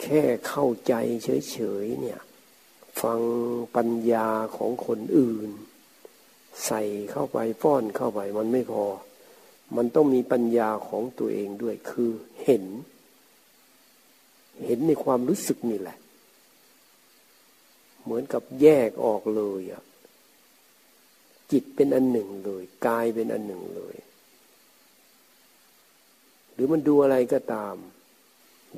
[0.00, 2.20] แค่เข้าใจเฉยๆเนี่ย
[3.02, 3.20] ฟัง
[3.76, 5.50] ปัญญาของคนอื่น
[6.66, 8.84] ใส่เข้าไปป้อนเข้าไปมันไม่พอ
[9.76, 12.10] มันต้องมีปัญญาของตัวเองด้วยคือ
[12.44, 12.64] เห็น
[14.66, 15.98] เห็นในความรู้สึกนี่แหละ
[18.02, 19.82] เหมือนกับแยกออกเลยอะ
[21.52, 23.96] จิตเป็นอันหนึ่งเลยกายเป็นอันหนึ่งเลย
[26.52, 27.74] หรือมันดูอะไรก็ตาม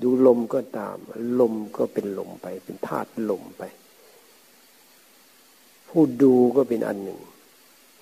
[0.02, 0.96] ดูลมก็ตาม
[1.40, 3.62] ลมก็เป็นลมไป เป็นธาตุลมไป
[5.88, 7.20] ผู้ดูก็เป็นอันหนึ่ง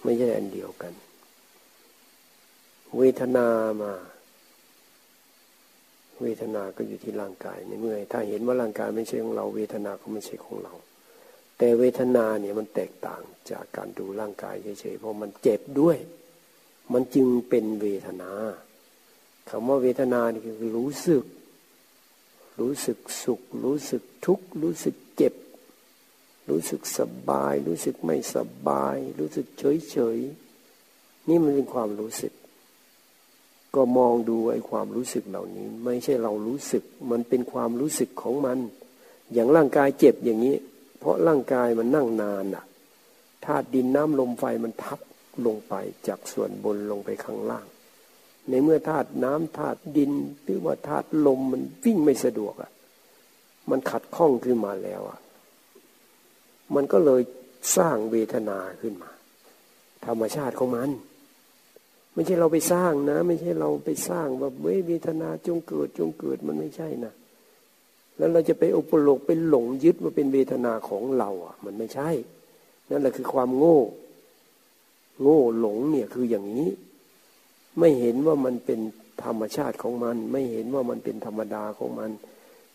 [0.05, 0.93] ไม่ใช่อันเดียวกัน
[2.99, 3.47] เวทนา
[3.83, 3.93] มา
[6.23, 10.75] เวทนาก็อยู่ที่ร่างกายในเมื่อถ้าเห็นว่าร่างกายไม่ใช่ของเรา เวทนาก็ไม่ใช่ของเรา
[11.59, 15.97] แต่เวทนาเนี่ยมันแตกต่างจากการดูร่างกายเฉยๆเพราะมันเจ็บด้วย
[16.93, 18.31] มันจึงเป็นเวทนา
[19.49, 21.25] คำว่าเวทนานี่คือรู้สึก
[22.61, 25.35] รู้สึกสุข รู้สึกทุกข์ รู้สึกเจ็บ
[26.49, 28.37] รู้สึกสบาย รู้สึกไม่ส
[28.67, 32.33] บาย รู้สึกเฉยๆนี่มันเป็นความรู้สึก
[33.75, 38.59] ก็มองดูไอ้ความรู้สึกเหล่านี้ ไม่ใช่เรารู้สึก มันเป็นความรู้สึกของมัน
[39.33, 40.57] อย่างร่างกายเจ็บอย่างนี้
[40.99, 42.65] เพราะร่างกายมันนั่งนานอะ
[43.45, 45.01] ธาตุดินน้ำลมไฟมันทับ
[45.47, 45.75] ลงไป
[46.07, 47.67] จากส่วนบนลงไปข้างล่าง
[48.49, 52.71] ในเมื่อธาตุน้ำธาตุดิน หรือว่าธาตุลมมันวิ่งไม่สะดวกอะ
[53.71, 55.19] มันขัดข้องขึ้นมาแล้วอะ
[56.75, 57.23] มันก็เลย
[57.77, 59.11] สร้างเวทนาขึ้นมา
[60.07, 60.91] ธรรมชาติของมัน
[62.15, 64.55] ไม่ใช่เราไปสร้างนะ ไม่ใช่เราไปสร้างแบบ
[64.87, 67.13] เวทนาจงเกิดจงเกิดมันไม่ใช่นะ
[68.17, 72.11] แล้วเราจะไปอุปโลกไปหลงยึดว่าเป็นเวทนาของเราอะ มันไม่ใช่
[72.91, 73.81] นั่นแหละคือความโง่
[75.23, 76.71] โง่หลงเนี่ยคืออย่างนี้
[77.79, 78.81] ไม่เห็นว่ามันเป็น
[79.25, 82.11] ธรรมชาติของมัน ไม่เห็นว่ามันเป็นธรรมดาของมัน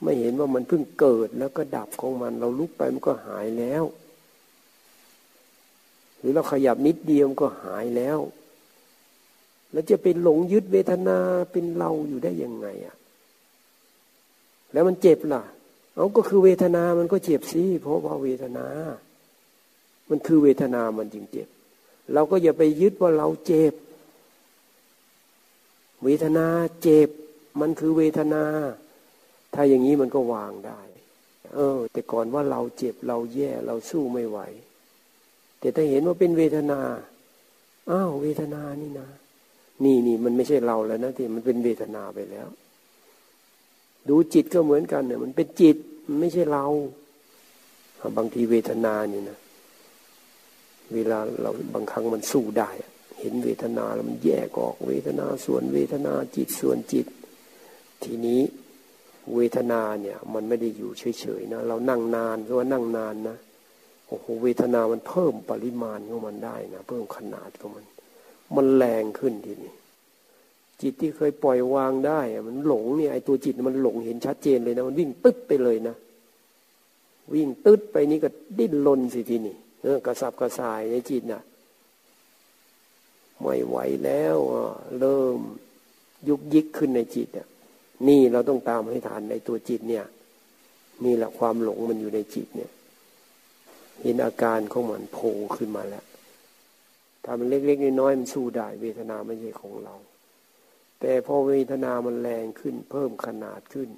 [0.03, 3.83] ไม่เห็นว่ามันเพิ่งเกิดแล้วก็ดับของมัน เราลุกไปมันก็หายแล้ว
[6.19, 8.19] หรือเราขยับนิดเดียวมันก็หายแล้ว
[9.71, 11.17] แล้วจะเป็นหลงยึดเวทนา
[11.51, 12.95] เป็นเราอยู่ได้ยังไงอะ
[14.73, 15.43] แล้วมันเจ็บล่ะ
[15.95, 18.65] เอาก็คือเวทนามันก็เจ็บสิเพราะว่าเวทนา
[20.09, 21.47] มันคือเวทนามันจึงเจ็บ
[22.13, 23.73] เราก็อย่าไปยึดว่าเราเจ็บ
[26.03, 26.47] เวทนา
[26.81, 27.09] เจ็บ
[27.61, 28.43] มันคือเวทนา
[29.53, 30.81] ถ้าอย่างนี้มันก็วางได้
[31.55, 34.39] เออ แต่ก่อนว่าเราเจ็บเราแย่เราสู้ไม่ไหว
[35.59, 36.79] แต่ถ้าเห็นว่าเป็นเวทนา
[37.91, 39.07] อ้าวเวทนานี่นะ
[39.83, 42.47] นี่นี่มันไม่ใช่เราแล้วนะที่มันเป็นเวทนาไปแล้ว
[44.09, 46.65] ดูจิตก็เหมือนกันเนี่ยมันเป็นจิตมันไม่ใช่เรา
[48.17, 49.37] บางทีเวทนานี่นะ
[50.93, 52.69] เวลาเราบางครั้งมันสู้ได้
[53.19, 57.07] เห็นเวทนาแล้วมันแยกออกเวทนาส่วนเวทนาจิตส่วนจิต
[58.03, 58.41] ทีนี้
[59.35, 63.37] เวทนาเนี่ยมันไม่ได้อยู่เฉยๆนะเรานั่งนานก็ว่านั่งนานนะ
[64.07, 67.85] โอ้โหเวทนามันเพิ่มปริมาณของมันได้นะเพิ่มขนาดของมัน
[68.55, 69.73] มันแรงขึ้นทีนี้
[70.81, 75.95] จิตที่เคยปล่อยวางได้มันหลงเนี่ยไอตัวจิตมันหลงเห็นชัดเจนเลยนะมันวิ่งตึ๊ดไปเลยนะ
[77.33, 79.55] วิ่งตึ๊ดไปนี่ก็ดิ้นรนสิทีนี่
[80.05, 81.41] กระสับกระส่ายในจิตน่ะ
[83.41, 84.37] ไม่ไหวแล้ว
[84.99, 85.39] เริ่ม
[86.27, 87.47] ยุกยิกขึ้นในจิตอะ
[88.07, 90.05] นี่เราต้องตามให้ทันในตัวจิตเนี่ย
[91.03, 92.71] นี่แหละความหลงมันอยู่ในจิตเนี่ย
[94.01, 96.05] เห็นอาการของมันโผล่ขึ้นมาแล้ว
[97.23, 99.95] ถ้ามันเล็กๆน้อยๆมันสู้ได้ เวทนาไม่ใช่ของเรา
[100.99, 103.89] แต่พอเวทนามันแรงขึ้น เพิ่มขนาดขึ้น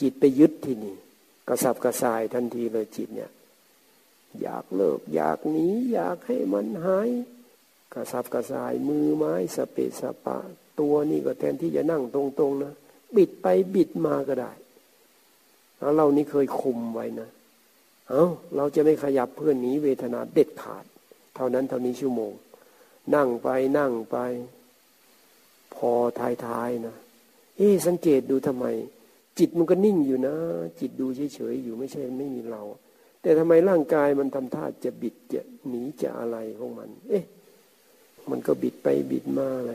[0.00, 0.96] จิตไปยึดที่นี่
[1.48, 3.30] กระสับกระส่ายทันทีเลยจิตเนี่ย
[4.40, 7.10] อยากเลิก อยากหนีอยากให้มันหาย
[7.94, 10.38] กระสับกระส่ายมือไม้สเปสปะ
[10.80, 12.72] ตัวนี่ก็แทนที่จะนั่งตรงๆนะ
[13.16, 14.52] บิดไปบิดมาก็ได้
[15.96, 17.28] เรานี่เคยคุมไว้นะ
[18.10, 20.84] เอา้าเราจะไม่ขยับเพื่อนหนีเวทนาเด็ดขาด
[21.34, 22.32] เท่านั้นเท่านี้ชั่วโมง
[23.14, 24.16] นั่งไปนั่งไป
[25.74, 25.90] พอ
[26.44, 26.96] ท้ายๆนะ
[27.56, 28.66] เอ๊สังเกตดูทำไม
[29.38, 30.34] จิตมันก็นิ่งอยู่นะ
[30.80, 32.62] จิตดูเฉยๆอยู่ไม่ใช่ไม่มีเรา
[33.22, 37.24] แต่ทำไมร่างกายมันทำท่าจะบิดจะหนีจะอะไรของมัน เอ๊ะ
[38.30, 39.72] มันก็บิดไปบิดมาอะไร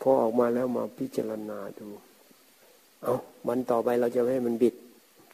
[0.00, 1.86] พอออกมาแล้วมาพิจารณาดู
[3.02, 3.14] เอา
[3.48, 4.74] วันต่อไปเราจะให้มันบิด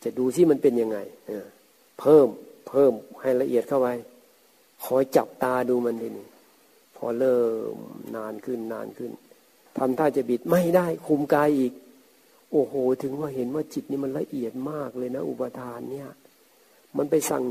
[0.05, 0.99] จะดูซิมันเป็นยังไง
[2.01, 2.29] เพิ่ม
[2.69, 3.89] เพิ่มให้ละเอียดเข้าไป
[4.85, 6.27] คอยจับตาดูมันทีนี้
[6.97, 7.41] พอเริ่
[7.75, 7.77] ม
[8.17, 9.11] นานขึ้นนานขึ้น
[9.79, 11.73] ทำท่าจะบิดไม่ได้ คุมกายอีก
[12.53, 16.09] โอ้โห ถึงว่าเห็นว่าจิตนี่มันละเอียดมากเลยนะ อุปทานเนี่ย
[16.97, 17.45] มันไปสั่ง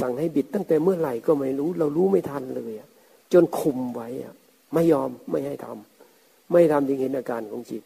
[0.00, 2.88] สั่งให้บิดตั้งแต่เมื่อไหร่ก็ไม่รู้ เรารู้ไม่ทันเลยอะ
[3.32, 4.34] จนคุมไว้อะ
[4.72, 7.82] ไม่ยอมไม่ให้ทำไม่ทำจึงเห็นอาการของจิต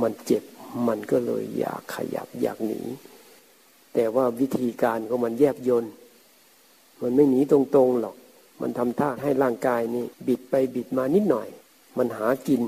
[0.00, 0.42] มันเจ็บ
[0.88, 2.80] มันก็เลยอยากขยับอยากหนี
[3.94, 5.84] แต่ว่าวิธีการของมันแยบยน
[7.02, 8.16] มันไม่หนีตรงๆหรอก
[8.60, 11.48] มันทำท่าให้ร่างกายนี่ บิดไปบิดมานิดหน่อย
[11.98, 12.62] มันหากิน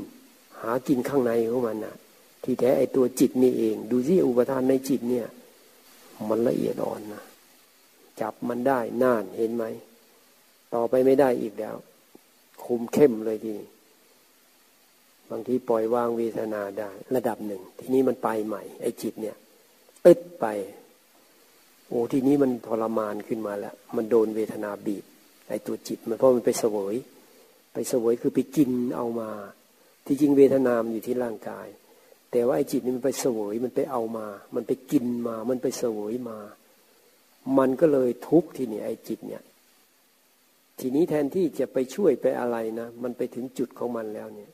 [0.63, 1.97] หากินข้างในของมันนะ
[2.43, 5.29] ที่แท้ไอตัวจิตนี่เอง ดูสิอุปทานในจิตเนี่ย
[6.29, 7.23] มันละเอียดอ่อนนะ
[8.21, 9.65] จับมันได้น่านเห็นไหม
[10.75, 11.77] ต่อไปไม่ได้อีกแล้ว
[12.65, 13.69] คุมเข้มเลยทีนี้
[15.31, 19.37] บางทีปล่อยวางเวทนาได้ ระดับหนึ่ง ทีนี้มันไปใหม่ ไอ้จิตเนี่ย
[20.07, 20.47] ตึดไป
[21.89, 25.05] โอ้ทีนี้มันทรมานขึ้นมาแล้ว มันโดนเวทนาบีบ
[25.49, 26.97] ไอ้ตัวจิต มันเพราะมันไปเสวย
[27.73, 29.31] ไปเสวยคือไปกินเอามา
[30.07, 31.69] ที่จริงเวทนามอยู่ที่ร่างกาย
[32.31, 36.39] แต่ว่าไอ้จิตนี่มันไปเสวยมันไปเอามา มันไปกินมา มันไปเสวยมา
[37.59, 39.43] มันก็เลยทุกข์ทีนี้ไอ้จิตเนี่ย
[40.81, 44.51] ทีนี้แทนที่จะไปช่วยไปอะไรนะ มันไปถึงจุดของมันแล้วเนี่ย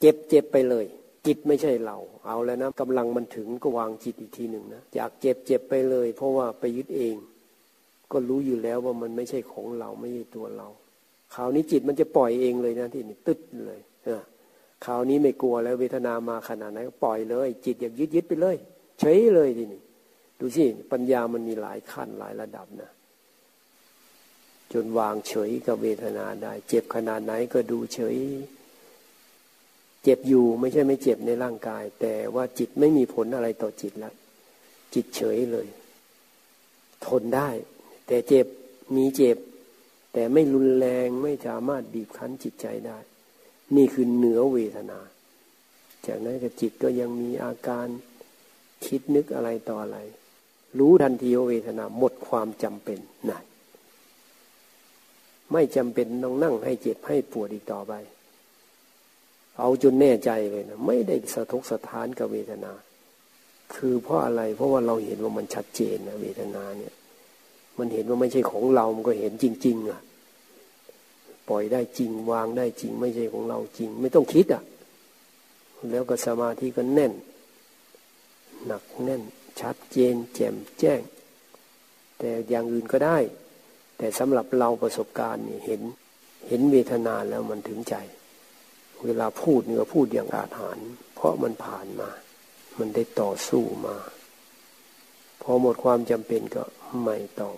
[0.00, 0.86] เจ็บเจ็บไปเลย
[1.26, 7.16] จิตไม่ใช่เรา เอาแล้วนะกำลังมันถึงก็วางจิตอีกทีหนึ่งนะอยากเจ็บเจ็บไปเลย เพราะว่าไปยึดเอง
[8.12, 10.68] ก็รู้อยู่แล้วว่ามันไม่ใช่ของเราไม่ใช่ตัวเรา
[11.34, 14.22] คราวนี้จิตมันจะปล่อยเองเลยนะที่นี่ตึ๊ดเลยเออ
[14.84, 18.56] คราวนี้ไม่กลัวแล้วเวทนามาขนาดไหนก็ปล่อยเลย จิตอยากยึดยึดไปเลย
[19.00, 19.80] เฉยเลยทีนี้
[20.38, 22.90] ดูสิปัญญามันมีหลายขั้นหลายระดับนะ
[24.74, 28.16] จนวางเฉยกับเวทนาได้ เจ็บขนาดไหนก็ดูเฉย
[30.02, 34.14] เจ็บอยู่ไม่ใช่ไม่เจ็บในร่างกาย แต่ว่าจิตไม่มีผลอะไรต่อจิตแล้ว
[34.94, 35.68] จิตเฉยเลย
[37.06, 37.48] ทนได้
[38.06, 38.46] แต่เจ็บ
[38.96, 39.38] มีเจ็บ
[40.12, 42.98] แต่ไม่รุนแรงไม่สามารถบีบคั้นจิตใจได้
[43.76, 45.00] นี่คือเหนือเวทนา
[46.06, 47.86] จากนั้นก็จิตก็ยังมีอาการ
[48.86, 49.98] คิดนึกอะไรต่ออะไร
[50.78, 52.98] รู้ทันทีว่าเวทนาหมดความจำเป็น
[53.30, 53.44] นั่น
[55.52, 57.92] ไม่จำเป็นต้องนั่งให้เจ็บให้ปวดอีกต่อไป
[59.58, 62.72] เอาจนแน่ใจเลยนะไม่ได้สะทกสะท้านกับเวทนา
[63.74, 66.94] คือเพราะอะไร เพราะว่าเราเห็นว่ามันชัดเจนนะเวทนาเนี่ย
[67.78, 70.00] มันเห็นว่าไม่ใช่ของเรา มันก็เห็นจริง ๆอะ
[71.48, 74.62] ปล่อยได้จริงวางได้จริง ไม่ใช่ของเราจริง ไม่ต้องคิดอะ
[75.90, 77.12] แล้วก็สมาธิก็แน่น
[78.66, 79.22] หนักแน่น
[79.60, 81.00] ชัดเจน แจ่มแจ้ง
[82.18, 83.18] แต่อย่างอื่นก็ได้
[83.98, 85.82] แต่สำหรับเราประสบการณ์นี่เห็น
[86.48, 87.94] เห็นเวทนาแล้วมันถึงใจ
[89.04, 92.10] เวลาพูดเนี่ยพูดอย่างอาถรรพ์เพราะมันผ่านมา
[92.78, 93.96] มันได้ต่อสู้มา
[95.42, 96.64] พอหมดความจำเป็นก็
[97.02, 97.50] ไม่ต่อ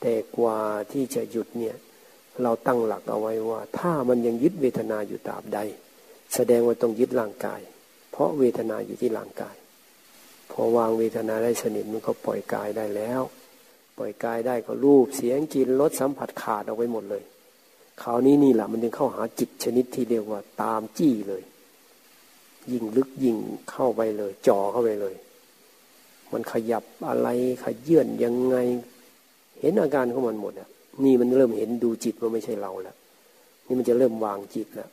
[0.00, 0.58] แต่กว่า
[0.92, 1.76] ที่จะหยุดเนี่ย
[2.42, 5.58] เราตั้งหลักเอาไว้ว่า ถ้ามันยังยึดเวทนาอยู่ตราบใด
[6.34, 7.60] แสดงว่าต้องยึดร่างกาย
[8.10, 9.56] เพราะเวทนาอยู่ที่ร่างกาย
[10.50, 13.22] พอวางเวทนาได้สนิทมันก็ปล่อยกายได้แล้ว
[13.96, 17.22] ปล่อยกายได้ก็รูปเสียงกลิ่นรสสัมผัสขาดเอาไว้หมดเลย
[18.02, 21.42] คราวนี้นี่แหละมันจึงเข้าหาจิตชนิดที่เรียกว่าตามจี้เลย
[22.72, 23.36] ยิ่งลึกยิ่ง
[23.70, 25.14] เข้าไปเลย จ่อเข้าไปเลย
[26.32, 27.28] มันขยับอะไร
[27.64, 28.56] ขยื่นยังไง
[29.60, 30.68] เห็นอาการของมันหมดอะ
[31.04, 32.96] นี่มันเริ่มเห็นดูจิตว่าไม่ใช่เราแล้ว
[33.66, 34.90] นี่มันจะเริ่มวางจิตแล้ว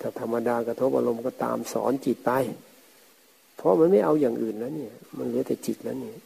[0.00, 2.32] ถ้าธรรมดากระทบอารมณ์ก็ตามสอนจิตไป
[3.56, 6.16] เพราะมันไม่เอาอย่างอื่นแล้วเนี่ย มันเหลือแต่จิตแล้วเนี่ย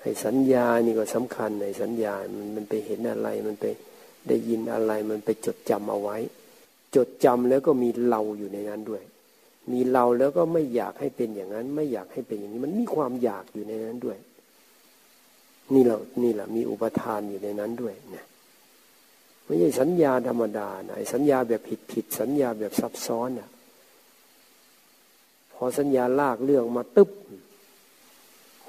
[0.00, 3.64] ไอ้สัญญานี่ก็สำคัญในสัญญา มันมันไปเห็นอะไร มันไป
[4.28, 6.16] ได้ยินอะไร มันไปจดจำเอาไว้
[6.94, 9.02] จดจำแล้วก็มีเราอยู่ในนั้นด้วย
[9.72, 14.18] มีเราแล้วก็ไม่อยากให้เป็นอย่างนั้น ไม่อยากให้เป็นอย่างนี้ มันมีความอยากอยู่ในนั้นด้วย
[15.74, 18.24] นี่เรานี่แหละมีอุปทานอยู่ในนั้นด้วยนะ
[19.44, 23.48] ไม่ใช่สัญญาธรรมดานะสัญญาแบบผิดผิดสัญญาแบบซับซ้อนอะ
[25.54, 27.10] พอสัญญาลากเรื่องมาตึ๊บ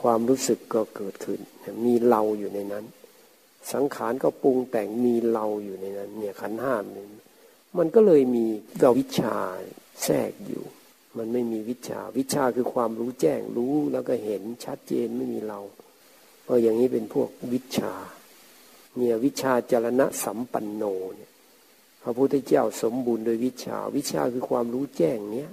[0.01, 1.39] ความรู้สึกก็เกิดขึ้น
[1.85, 2.85] มีเราอยู่ในนั้น
[3.73, 7.09] สังขารก็ปรุงแต่งมีเราอยู่ในนั้น เนี่ยขันห้ามนึง
[7.77, 8.45] มันก็เลยมี
[8.81, 9.37] กวิชา
[10.03, 10.63] แทรกอยู่
[11.17, 15.59] มันไม่มีวิชา วิชาคือความรู้แจ้งรู้แล้วก็เห็นชัดเจนไม่มีเรา
[16.45, 17.93] เอออย่างนี้เป็นพวกวิชา
[18.97, 20.83] เนี่ยวิชาจรณะสัมปันโน
[21.15, 21.31] เนี่ย
[22.03, 25.49] พระพุทธเจ้าสมบูรณ์โดยวิชา วิชาคือความรู้แจ้งเนี้ย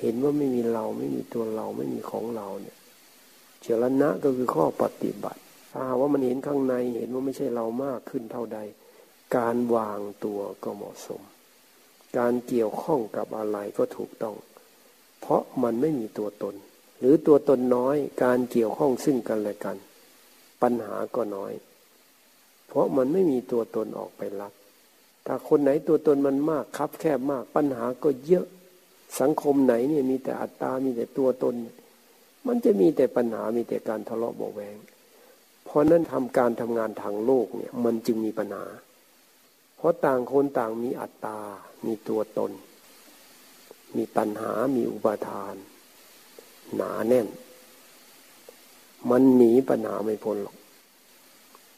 [0.00, 2.76] เห็นว่าไม่มีเราไม่มีตัวเราไม่มีของเราเนี่ย
[3.66, 5.40] จรณะก็คือข้อปฏิบัติ
[5.72, 8.58] ถ้าว่ามันเห็นข้างในเห็นว่าไม่ใช่เรามากขึ้นเท่าใด
[9.36, 11.20] การวางตัวก็เหมาะสม
[12.18, 14.36] การเกี่ยวข้องกับอะไรก็ถูกต้อง
[15.20, 16.54] เพราะมันไม่มีตัวตน
[16.98, 19.76] หรือตัวตนน้อยการเกี่ยวข้องซึ่งกันและกัน
[20.62, 21.52] ปัญหาก็น้อย
[22.68, 24.52] เพราะมันไม่มีตัวตนออกไปรับ
[25.26, 28.46] ถ้าคนไหนตัวตนมันมากคับ แคบมากปัญหาก็เยอะ
[29.20, 31.54] สังคมไหนเนี่ยมีแต่อัตตา มีแต่ตัวตน
[32.46, 34.76] มันจะมีแต่ปัญหามีแต่การทะเลาะเบาแวง
[35.64, 38.64] เพราะนั้นทำการทำงานทางโลกเนี่ย มันจึงมีปัญหา
[39.76, 41.38] เพราะต่างคนต่างมีอัตตา
[41.84, 42.52] มีตัวตน
[43.96, 45.54] มีปัญหา มีอุปาทาน
[46.76, 47.28] หนาแน่น
[49.10, 50.56] มันหนีปัญหาไม่พ้นหรอก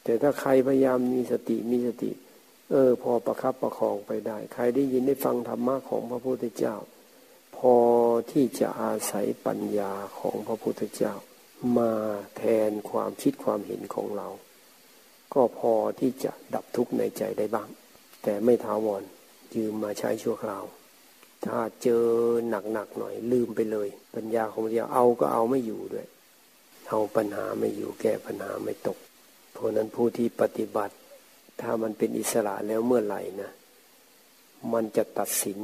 [0.04, 2.10] แต่ถ้าใครพยายามมีสติมีสติ
[2.70, 6.76] เออ พอประคับประคองไปได้ ใครได้ยินได้ฟังธรรมะของพระพุทธเจ้า
[7.56, 7.74] พอ
[8.30, 11.14] ที่จะอาศัยปัญญาของพระพุทธเจ้า
[11.78, 11.92] มา
[12.36, 14.28] แทนความคิดความเห็นของเรา
[15.34, 17.68] ก็พอที่จะดับทุกข์ในใจได้บ้าง
[18.22, 19.02] แต่ไม่ท้าวร
[19.54, 20.64] ยืมมาใช้ชั่วคราว
[21.46, 22.04] ถ้าเจอ
[22.48, 26.06] หนักๆหน่อยลืมไปเลย ปัญญาของเดียวเอาก็เอาไม่อยู่ด้วย
[26.88, 28.98] เอาปัญหาไม่อยู่แก้ปัญหาไม่ตก
[29.52, 30.94] เพราะนั้นผู้ที่ปฏิบัติ
[31.60, 33.50] ถ้ามันเป็นอิสระแล้วเมื่อไหร่นะ
[34.72, 35.58] มันจะตัดสิน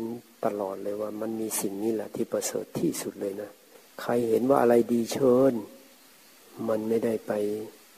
[0.44, 3.50] ตลอดเลยว่า มันมีสิ่งนี้แหละที่ประเสริฐที่สุดเลยนะ
[4.00, 5.52] ใครเห็นว่าอะไรดีเชิญ
[6.68, 7.32] มันไม่ได้ไป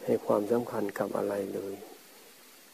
[0.05, 1.74] ให้ความสำคัญกับอะไรเลย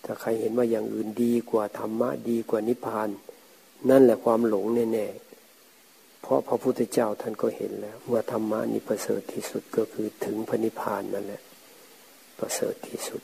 [0.05, 3.09] ถ้าใครเห็นว่าอย่างอื่นดีกว่าธรรมะดีกว่านิพพาน
[3.91, 11.43] นั่นแหละความหลงแน่ๆ เพราะพระพุทธเจ้าท่านก็เห็นแล้ว ว่าธรรมะนี่ประเสริฐที่สุดก็คือถึงพระนิพพานนั่นแหละ
[12.39, 13.23] ประเสริฐที่สุด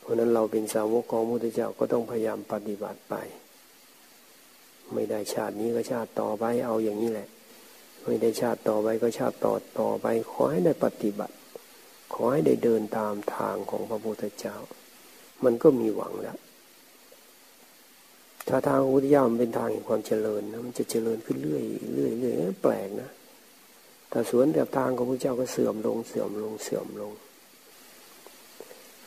[0.00, 3.14] เพราะนั้นเราเป็นสาวกของพระพุทธเจ้าก็ต้องพยายามปฏิบัติไป
[4.94, 7.28] ไม่ได้ชาตินี้ก็ชาติต่อไปเอาอย่างนี้แหละ
[8.04, 11.34] ไม่ได้ชาติต่อไปก็ชาติต่อต่อไป ขอให้ได้ปฏิบัติ
[12.14, 14.56] ขอให้ได้เดินตามทางของพระพุทธเจ้า
[15.44, 16.38] มันก็มีหวังแล้ว
[18.48, 21.62] ถ้าทางพุทธเจ้ามันเป็นทางแห่งความเจริญนะมันจะเจริญขึ้นเรื่อย
[21.94, 23.10] เรื่อยเรื่อยแปลกนะ
[24.10, 27.12] แต่สวนแบบทางของพระเจ้าก็เสื่อมลงเสื่อมลงเสื่อมลง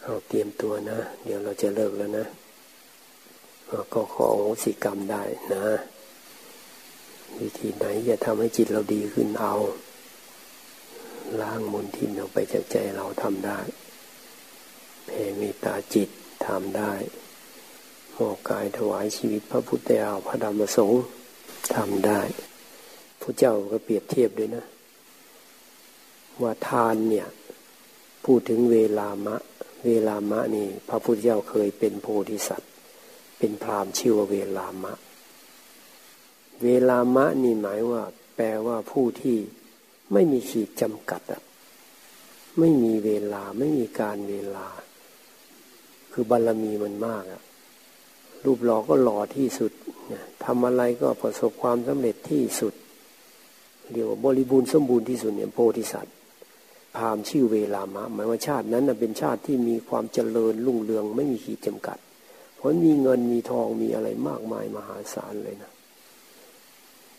[0.04, 2.26] เอาเตรียมตัวนะ เดี๋ยวเราจะเลิกแล้วนะ
[3.72, 5.66] ก็ขอโหสิกรรมได้นะ
[7.40, 9.56] วิธีไหนจะทำให้จิตเราดีขึ้นเอา
[11.42, 13.60] ล้างมลทินออกไปจากใจเราทำได้
[15.06, 16.10] แผ่เมตตาจิต
[16.48, 16.92] ทำได้
[18.18, 21.04] มอบกายถวายชีวิตพระพุทธเจ้าพระธรรมสงฆ์
[21.76, 22.22] ทำได้
[23.22, 24.66] พระเจ้าก็เปรียบเทียบด้วยนะ
[26.42, 27.28] ว่าทานเนี่ย
[28.26, 29.36] พูดถึงเวลามะ
[29.88, 32.66] เวลามะนี่ พระพุทธเจ้าเคยเป็นโพธิสัตว
[33.42, 34.94] เป็นพรามชื่อว่าเวลามะ
[36.64, 38.04] เวลามะนี่หมายว่า
[38.36, 39.38] แปลว่าผู้ที่
[40.14, 41.42] ไม่มีขีดจำกัดอะ
[42.60, 44.68] ไม่มีเวลาไม่มีการเวลา
[46.12, 47.42] คือบารรมีมันมากอะ
[48.46, 49.72] รูปหล่อก็หล่อที่สุด
[50.44, 52.74] ทำอะไรก็ประสบความสำเร็จที่สุด
[53.92, 56.16] เรียกว่าบริบูรณ์สมบูรณ์ที่สุดเนี่ยโพธิสัตว์
[56.96, 62.00] พามชื่อเวลามะ หมายว่าชาตินั้นเป็นชาติที่มีความเจริญรุ่งเรืองไม่มีขีดจำกัด
[62.62, 65.72] เพราะมีเงินมีทองมีอะไรมากมายมหาศาลเลยนะ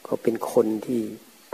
[0.06, 1.02] ก็เป็นคนที่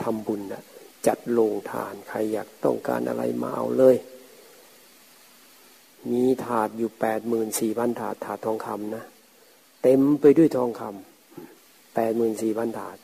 [0.02, 0.62] ทำบุญนะ
[1.06, 3.96] จัดโรงทานใครอยากต้องการอะไรมาเอาเลย
[6.12, 9.04] มีถาดอยู่แปดหมื่นสี่พันถาดถาดทองคำนะ
[9.82, 12.98] เต็มไปด้วยทองคำแปดหมื่นสี่พันถาด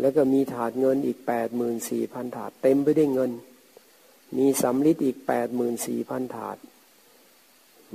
[0.00, 3.30] แล้วก็มีถาดเงินอีกแปดหมื่นสี่พันถาด เต็มไปด้วยเงิน
[4.36, 6.56] มีสำลิดอีกแปดหมื่นสี่พันถาด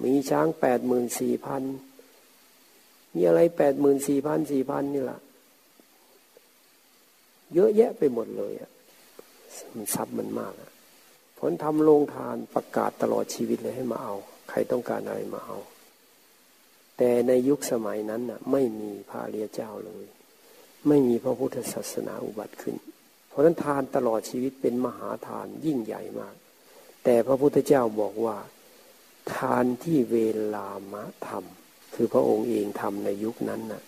[0.04, 1.64] มีช้างแปดหมื่นสี่พัน
[3.16, 5.20] มีอะไรแปดหมื่นสี่พันสี่พันนี่แหละ
[7.54, 8.72] เยอะแยะไปหมดเลยอะ
[9.74, 10.72] มันทรัพย์มันมากอะ
[11.40, 14.16] ผลทำโรงทานประกาศตลอดชีวิตเลยให้มาเอา
[14.50, 15.58] ใครต้องการอะไรมาเอา
[16.98, 20.06] แต่ในยุคสมัยนั้นน่ะ ไม่มีพระเรียเจ้าเลย
[20.88, 22.76] ไม่มีพระพุทธศาสนาอุบัติขึ้น
[23.30, 26.36] เพราะนั้นทานตลอดชีวิตเป็นมหาทานยิ่งใหญ่มาก
[27.04, 28.38] แต่พระพุทธเจ้าบอกว่า
[29.34, 30.18] ทานที่เว
[30.54, 33.82] ลามะทำคือพระองค์เองทำในยุคนั้นน่ะ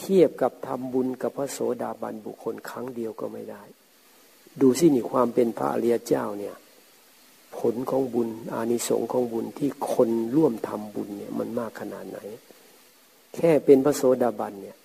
[0.00, 3.62] เทียบกับทำบุญกับพระโสดาบันบุคคลครั้งเดียวก็ไม่ได้
[4.60, 6.56] ดูสินี่ความเป็นพระอริยเจ้าเนี่ย
[7.58, 12.18] ผลของบุญอานิสงส์ของบุญที่คนร่วมทำบุญเนี่ยมันมากขนาดไหน
[13.34, 14.76] แค่เป็นพระโสดาบันเนี่ย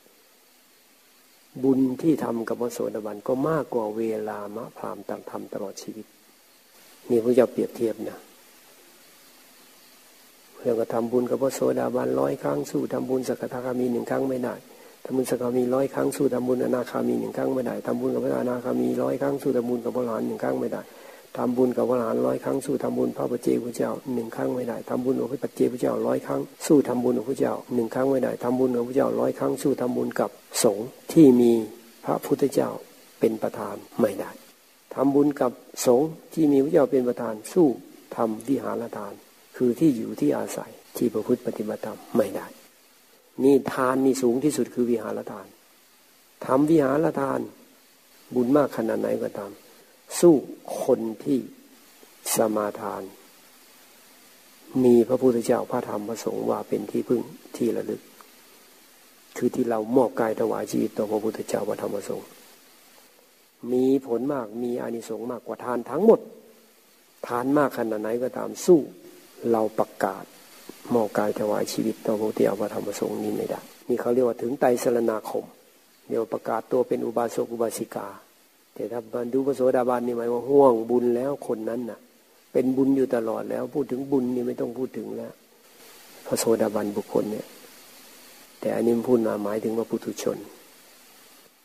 [1.64, 6.06] บุญที่ทำกับพระโสดาบันก็มากกว่าเวลามะพรามต่างทำตลอดชีวิต
[7.10, 8.20] นี่พระเจ้าเปรียบเทียบนะ
[10.68, 14.56] เรื่องก็ทำบุญกับพระโสดาบันร้อยครั้งสู้ทำบุญสักทาคามีหนึ่งครั้งไม่ได้
[15.06, 20.82] ทำบุญสกามีร้อยครั้งสู้ทำบุญอนาคามีหนึ่งครั้งไม่ได้ทำบุญกับพระอนาคามีร้อยครั้งสู้ทำบุญกับพระหลานหนึ่งครั้งไม่ได้
[21.38, 30.30] ทำบุญกับพระหลานร้อยครั้งสู้ทำบุญพระปัจเจพระเจ้าหนึ่งครั้งไม่ได้ทำบุญกับพระปเจพระเจ้าร้อยครั้งสู้ทำบุญกับพระเจ้าหนึ่งครั้งไม่ได้ทำบุญกับพระเจ้าร้อยครั้งสู้ทำบุญกับ
[30.64, 31.52] สงฆ์ที่มี
[32.06, 32.70] พระพุทธเจ้า
[33.20, 34.32] เป็นประธานไม่ได้
[34.96, 35.52] ทำบุญกับ
[35.86, 37.68] สงฆ์ที่มีพระเจ้าเป็นประธานสู้
[38.16, 39.14] ทำวิหารทาน
[39.58, 42.48] คือที่อยู่ที่อาศัยที่ประพฤติปฏิบัติธรรมไม่ได้
[43.44, 45.48] นี่ทานนี่สูงที่สุดคือวิหารทาน
[46.46, 47.40] ทำวิหารทาน
[48.36, 49.52] บุญมากขนาดไหนก็ตาม
[50.20, 50.36] สู้
[50.84, 51.40] คนที่
[52.36, 53.04] สมาทาน
[54.84, 57.22] มีพระพุทธเจ้าพระธรรมพระสงฆ์ว่าเป็นที่พึ่ง
[57.58, 58.02] ที่ระลึก
[59.38, 62.28] คือที่เรามอบกายถวายชีวิตต่อพระพุทธเจ้าพระธรรมพระสงฆ์
[63.72, 66.20] มีผลมากมีอานิสงส์มากกว่าทานทั้งหมด
[67.28, 68.80] ทานมากขนาดไหนก็ตามสู้
[69.52, 70.24] เราประกาศ
[70.94, 73.60] มอบกายถวายชีวิตต่อพระพุทธเจ้าพระธรรมสงฆ์นี้ไม่ได้
[73.90, 75.46] นี่เขาเรียกว่าถึงไตสรณาคม
[76.10, 78.08] เดี๋ยวประกาศตัวเป็นอุบาสกอุบาสิกา
[78.74, 82.00] แต่ถ้าบรรลุพระโสดาบันนี่หมายว่าห่วงบุญแล้วคนนั้นน่ะ
[82.52, 85.34] เป็นบุญอยู่ตลอดแล้ว พูดถึงบุญนี่ไม่ต้องพูดถึงแล้ว
[86.28, 87.46] พระโสดาบันบุคคลเนี่ย
[88.60, 90.38] แต่อันนี้พูดมาหมายถึงว่าปุถุชน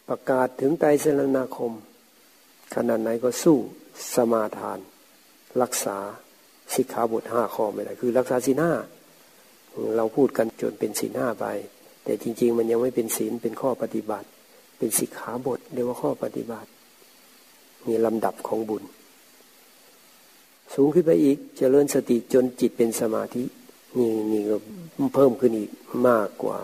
[0.08, 1.72] ประกาศถึงไตรสรณาคม
[2.74, 3.58] ขนาดไหนก็สู้
[4.14, 4.78] สมาทาน
[5.62, 5.98] รักษา
[6.74, 8.72] สิกขาบทห้าข้อไม่ได้คือ รักษาสินห้า
[9.96, 11.46] เราพูดกันจนเป็นสินห้าไป
[12.04, 14.28] แต่จริง ๆ มันยังไม่เป็นศีลเป็นข้อปฏิบัติ
[14.78, 16.68] เป็นสิกขาบทเรียกว่าข้อปฏิบัติ
[17.86, 18.84] มีลำดับของบุญ
[20.74, 23.44] สูงขึ้นไปอีกจเจริญสติจนจิตเป็นสมาธิ
[23.98, 24.56] นี่นี่ก็
[25.14, 25.70] เพิ่มขึ้นอีก
[26.08, 26.58] มากกว่า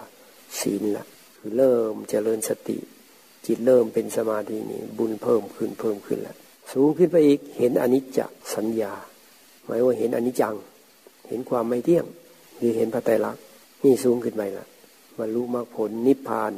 [0.61, 1.05] ศีลละ
[1.39, 2.79] คือเริ่มจเจริญสติ
[3.47, 6.37] จิตเริ่มเป็นสมาธินี่บุญเพิ่มขึ้นเพิ่มขึ้นล้ว
[6.73, 8.21] สูงขึ้นไปอีกเห็นอนิจจ
[8.55, 8.93] สัญญา
[9.69, 10.55] หมายว่าเห็นอนิจจัง
[11.29, 12.07] เห็นความไม่เที่ยง
[12.57, 13.43] หรือเห็นพระไตรลักษณ์
[13.85, 14.69] นี่สูงขึ้นไปล้ว
[15.19, 16.53] บรรลุมรรคผลนิพพาน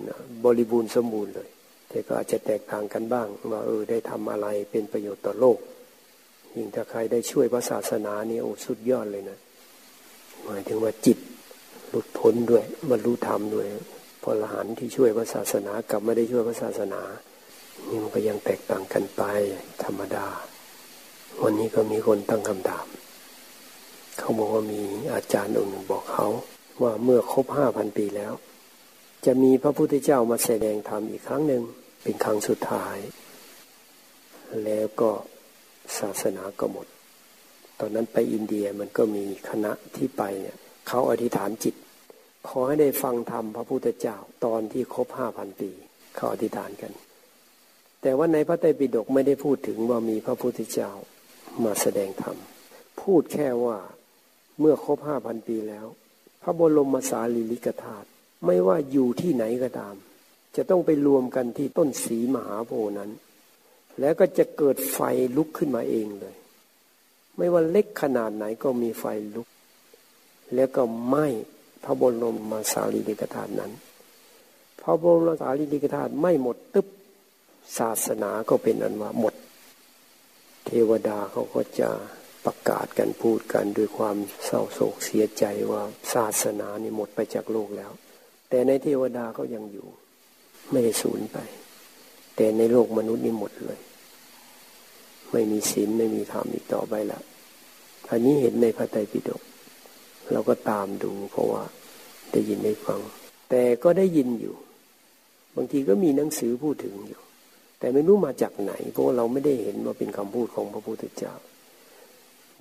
[0.44, 1.48] บริบูรณ์สมบูรณ์เลย
[1.88, 5.58] แต่ก็อาจจะแตกต่างกันบ้าง ว่าเออได้ทำอะไรเป็นประโยชน์ต่อโลก
[6.56, 9.38] ยิ่งถ้าใครได้ช่วยพระศาสนานี่โอ้สุดยอดเลยนะ
[10.44, 11.18] หมายถึงว่าจิต
[11.88, 13.66] หลุดพ้นด้วยบรรลุธรรมด้วย
[14.22, 17.02] พอละหันที่ช่วยพระศาสนากับไม่ได้ช่วยพระศาสนา
[17.88, 19.22] นี่มันก็ยังแตกต่างกันไป
[19.84, 20.26] ธรรมดา
[21.44, 22.86] วันนี้ก็มีคนตั้งคำถาม
[24.18, 24.80] เขาบอกว่ามี
[25.14, 26.26] อาจารย์องค์หนึ่งบอกเขา
[26.82, 28.32] ว่าเมื่อครบห้าพันปีแล้ว
[29.26, 31.62] จะมีพระพุทธเจ้ามาแสดงธรรมอีกครั้งหนึ่ง
[32.02, 32.96] เป็นครั้งสุดท้าย
[34.64, 35.10] แล้วก็
[35.98, 36.86] ศาสนาก็หมด
[37.80, 40.56] ตอนนั้นไปอินเดียมันก็มีคณะที่ไปเนี่ย
[40.88, 41.74] เขาอธิษฐานจิต
[42.48, 45.70] ขอให้ได้ฟังธรรมพระพุทธเจ้าตอนที่ครบห้าพันปี
[46.16, 46.92] เขาอธิษฐานกัน
[48.02, 50.90] แต่ว่าในพระไตรปิฎกไม่ได้พูดถึงว่ามีพระพุทธเจ้า
[51.64, 52.36] มาแสดงธรรม
[53.00, 53.78] พูดแค่ว่า
[54.58, 55.86] เมื่อครบห้าพันปีแล้ว
[56.42, 58.06] พระบรมสารีริกธาตุ
[58.46, 59.94] ไม่ว่าอยู่ที่ไหนก็ตาม
[60.56, 63.10] จะต้องไปรวมกันที่ต้นสีมหาโพนั้น
[64.00, 64.98] แล้วก็จะเกิดไฟ
[65.36, 66.34] ลุกขึ้นมาเองเลย
[67.36, 69.48] ไม่ว่าเล็กขนาดไหนก็มีไฟลุก
[70.54, 71.26] แล้วก็ไหม้
[71.84, 73.72] พระบรมมาสารีริกธาตุนั้น
[74.82, 76.86] พระบรมสารีริกธาตุไม่หมดตึ๊บ
[77.78, 79.34] ศาสนาก็เป็นอันว่าหมด
[80.72, 81.90] เทวดาเขาก็จะ
[82.44, 87.92] ประกาศกันพูดกันด้วยความเศร้าโศกเสียใจว่าศาสนานี่หมดไปจากโลกแล้ว
[88.48, 89.88] แต่ในเทวดาก็ยังอยู่
[90.70, 91.38] ไม่ได้สูญไป
[92.36, 93.80] แต่ในโลกมนุษย์นี่หมดเลย
[95.32, 97.20] ไม่มีศีลไม่มีธรรมอีกต่อไปละ
[98.10, 99.42] อันนี้เห็นในพระไตรปิฎก
[100.32, 101.62] เราก็ตามดูเพราะว่า
[102.32, 103.00] ได้ยินได้ฟัง
[103.50, 104.54] แต่ก็ได้ยินอยู่
[105.54, 107.20] บางทีก็มีหนังสือพูดถึงอยู่
[107.80, 111.34] แต่ไม่รู้มาจากไหน เพราะเราไม่ได้เห็นว่าเป็นคำพูดของพระพุทธเจ้า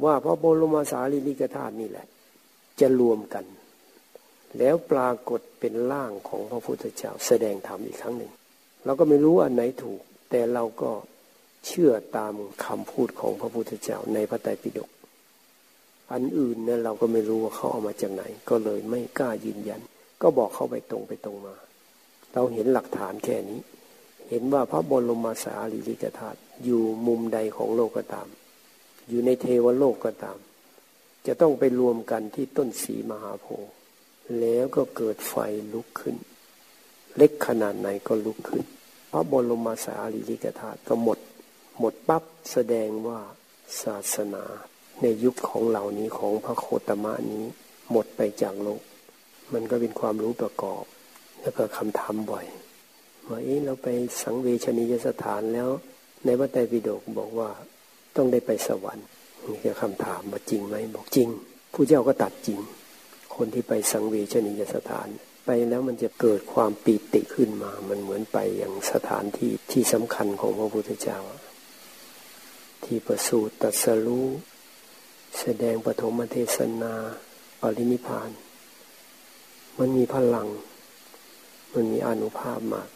[0.03, 2.07] ว่าพระบรมสารีริกธาตุนี่แหละ
[2.79, 3.45] จะรวมกัน
[4.57, 8.31] แล้วปรากฏเป็นร่างของพระพุทธเจ้า แสดงธรรมอีกครั้งหนึ่ง
[8.85, 10.91] เราก็ไม่รู้อันไหนถูก แต่เราก็
[11.67, 12.33] เชื่อตาม
[12.65, 14.89] คำพูดของพระพุทธเจ้าในพระไตรปิฎก
[16.13, 19.81] อันอื่นเนี่ยเราก็ไม่รู้ว่าเขาเอามาจากไหน ก็เลยไม่กล้ายืนยัน
[20.21, 21.55] ก็บอกเขาไปตรงไปตรงมา
[22.33, 23.59] เราเห็นหลักฐานแค่นี้
[24.29, 28.27] เห็นว่าพระบรมสารีริกธาตุอยู่มุมใดของโลกก็ตาม
[29.09, 30.39] อยู่ในเทวโลกก็ตาม
[31.27, 33.71] จะต้องไปรวมกันที่ต้นสีมหาโพธิ์
[34.39, 35.35] แล้วก็เกิดไฟ
[35.73, 36.15] ลุกขึ้น
[37.17, 38.63] เล็กขนาดไหนก็ลุกขึ้น
[39.11, 41.19] พระบรมสารีริกธาตุก็หมด
[41.79, 43.19] หมดปั๊บแสดงว่า
[43.83, 44.43] ศาสนา
[45.01, 47.45] ในยุคของเหล่านี้ของพระโคตมะนี้
[47.91, 48.81] หมดไปจากโลก
[49.53, 50.83] มันก็เป็นความรู้ประกอบ
[51.41, 52.45] แล้วก็คำถามบ่อย
[53.29, 53.87] ว่าเอ๊ะเราไป
[54.21, 55.69] สังเวชนียสถานแล้ว
[56.25, 57.49] ในวัตไตรปิฎกบอกว่า
[58.15, 59.07] ต้องได้ไปสวรรค์
[59.45, 61.29] นี่คือคำถามว่าจริงไหมบอกจริง
[61.73, 62.59] ผู้เจ้าก็ตัดจริง
[63.35, 65.07] คนที่ไปสังเวชนียสถาน
[65.45, 71.19] ไปแล้วมันจะเกิดความปีติขึ้นมา มันเหมือนไปอย่างสถานที่ที่สำคัญของพระพุทธเจ้า
[72.83, 74.27] ที่ประสูติตัสรู้
[75.39, 76.93] แสดงปฐมเทศนา
[77.61, 78.29] ปรินิพาน
[79.79, 80.47] มันมีพลัง
[81.73, 82.89] มันมีอนุภาพมาก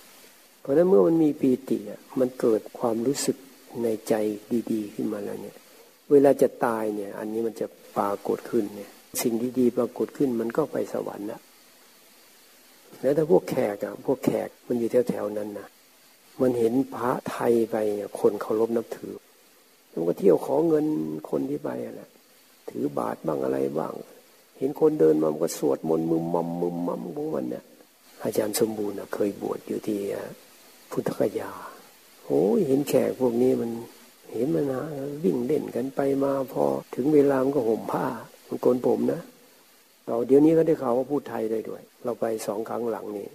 [0.63, 3.37] เพราะนั้นเมื่อมันมีปีติอะมันเกิดความรู้สึก
[3.83, 4.13] ในใจ
[4.71, 5.57] ดี ๆ ขึ้นมาแล้วเนี่ย
[6.11, 8.89] เวลาจะตายเนี่ย อันนี้มันจะปรากฏขึ้นเนี่ย
[9.21, 11.41] สิ่งดีๆปรากฏขึ้นมันก็ไปสวรรค์นะ
[13.01, 15.67] แล้วถ้าพวกแขกอะพวกแขกมันอยู่แถวๆนั้นนะ
[16.41, 19.13] มันเห็นพระไทยไปเนี่ยคนเคารพนับถือ
[19.93, 20.85] มันก็เที่ยวขอเงิน
[21.29, 22.09] คนที่ไปแหละ
[22.69, 23.93] ถือบาทบ้างอะไรบ้าง
[24.57, 27.63] เห็นคนเดินมามันก็สวดมนต์มึมมัมมึมมัมของมันเนี่ย
[28.23, 29.99] อาจารย์สมบูรณ์เคยบวชอยู่ที่
[30.93, 31.51] พุทธคยา
[32.25, 33.71] โอ้ยเห็นแขกพวกนี้มัน
[34.31, 34.81] เห็นมันนะ
[35.23, 36.63] วิ่งเล่นกันไปมาพอ
[36.95, 38.05] ถึงเวลามันก็ห่มผ้า
[38.47, 39.21] มันโกนผมนะ
[40.05, 43.27] เราเดี๋ยวนี้ก็ได้ข่าวว่าพูดไทยได้ด้วย เราไปสองครั้งหลังนี้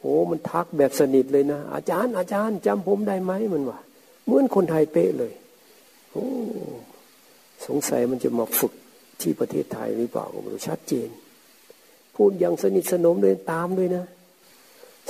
[0.00, 3.78] โอ้มันทักแบบสนิทเลยนะ อาจารย์อาจารย์จำผมได้ไหมมันว่า
[4.24, 5.32] เหมือนคนไทยเป๊ะเลย
[6.12, 6.26] โอ้
[7.66, 8.72] สงสัยมันจะมาฝึก
[9.20, 11.08] ที่ประเทศไทยหรือเปล่าผมรู้ชัดเจน
[12.14, 14.04] พูดอย่างสนิทสนมเลยตามเลยนะ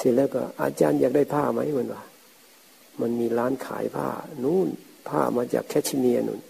[0.02, 2.02] สร็จแล้วก็อาจารย์อยากได้ผ้าไหมมันว่า
[3.00, 4.08] มันมีร้านขายผ้า
[4.44, 4.68] นู่น
[5.08, 6.40] ผ้ามาจากแคชเมียร์นู่น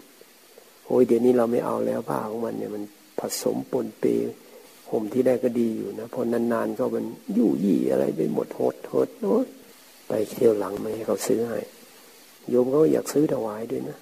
[0.87, 2.83] โอ้ยเดี๋ยวนี้เราไม่เอาแล้วผ้าของมันเนี่ยมัน
[3.19, 4.05] ผสมปนเป
[4.89, 7.05] ห่มที่ได้ก็ดีอยู่นะพอนานๆก็มัน
[7.37, 9.35] ยู่ยี่อะไรไปหมดหดหดโน้
[10.07, 11.59] ไปเที่ยวหลังไม่ให้เขาซื้อให้
[12.49, 13.97] โยมเขาอยากซื้อถวายด้วยนะ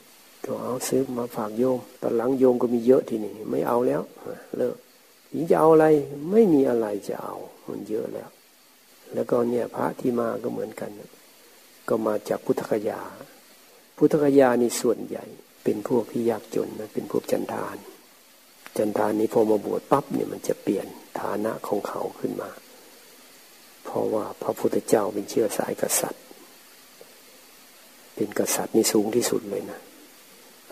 [0.45, 4.01] ก็เอาซื้อมาฝากโยมตอนหลังโยมก็มีเยอะทีนี้ไม่เอาแล้ว
[4.57, 4.75] เลิก
[5.33, 5.85] ยิงจะเอาอะไร
[6.31, 7.35] ไม่มีอะไรจะเอา
[7.69, 8.29] มันเยอะแล้ว
[9.13, 10.91] แล้วก็เนี่ยพระที่มาก็เหมือนกัน
[11.89, 13.01] ก็มาจากพุทธคยา
[13.97, 15.25] พุทธคยานี่ส่วนใหญ่
[15.63, 17.77] เป็นพวกที่ยากจนนะเป็นพวกจันทาน
[18.77, 20.87] จันทานนี้พอมาบวชปั๊บเนี่ยมันจะเปลี่ยน
[21.21, 22.49] ฐานะของเขาขึ้นมา
[23.83, 26.23] เพราะว่าพระพุทธเจ้าเป็นเชื้อสายกษัตริย์
[28.15, 29.79] เป็นกษัตริย์นี่สูงที่สุดเลยนะ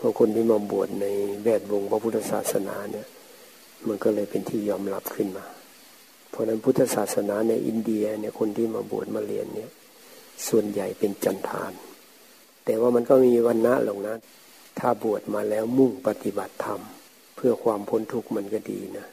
[0.02, 1.06] ราะคนที่มาบวชใน
[1.42, 3.06] แวดวงพระพุทธศาสนาเนี่ย
[3.88, 5.44] มันก็เลยเป็นที่ยอมรับขึ้นมา
[6.30, 9.70] เพราะนั้นพุทธศาสนาในอินเดียเนี่ยคนที่มาบวชมาเรียนเนี่ย
[10.48, 11.72] ส่วนใหญ่เป็นจันทาน
[12.64, 14.16] แต่ว่ามันก็มีวันนะหลงนะ
[14.78, 16.80] ถ้าบวชมาแล้วมุ่งปฏิบัติธรรม
[17.36, 19.06] เพื่อความพ้นทุกข์มันก็ดีนะ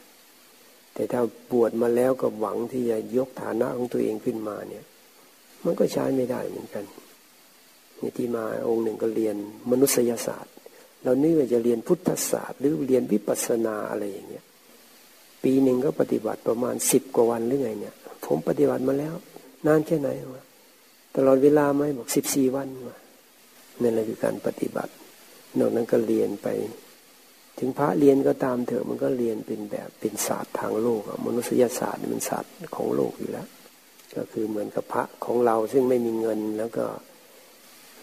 [0.94, 1.20] แต่ถ้า
[1.52, 4.84] บวชมาแล้วก็หวังที่จะยกฐานะของตัวเองขึ้นมาเนี่ย
[5.64, 6.84] มันก็ใช้ไม่ได้เหมือนกัน
[8.00, 9.36] นี่ที่มาองค์หนึ่งก็เรียน
[9.70, 10.54] มนุษยศาสตร์
[11.02, 14.44] เรานี่ว่าจะเรียนพุทธศาสตร์ หรือเรียนวิปัสสนาอะไรอย่างเงี้ย
[15.44, 17.94] ปีหนึ่งก็ปฏิบัติประมาณสิบกว่าวันหรือไงเนี่ย
[18.26, 19.14] ผมปฏิบัติมาแล้ว
[19.66, 20.44] นานแค่ไหนวะ
[21.16, 22.98] ตลอดเวลาไหมบอกสิบสี่วันวะ
[23.82, 24.92] นั่นแหละคือการปฏิบัติ
[25.58, 26.48] นอกนั้นก็เรียนไป
[27.58, 33.48] ถึงพระเรียนก็ตามเถอะมันก็เรียนเป็นแบบเป็นศาสตร์ทางโลกมนุษยศาสตร์เป็นศาสตร์ของโลกอยู่แล้ว
[34.14, 36.86] ก็คือเหมือนกับพระของเราซึ่งไม่มีเงินแล้วก็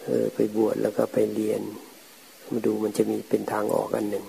[0.04, 1.60] เออไปบวชแล้วก็ไปเรียน
[2.50, 4.24] มาดูมันจะมีเป็นทางออกอันหนึ่ง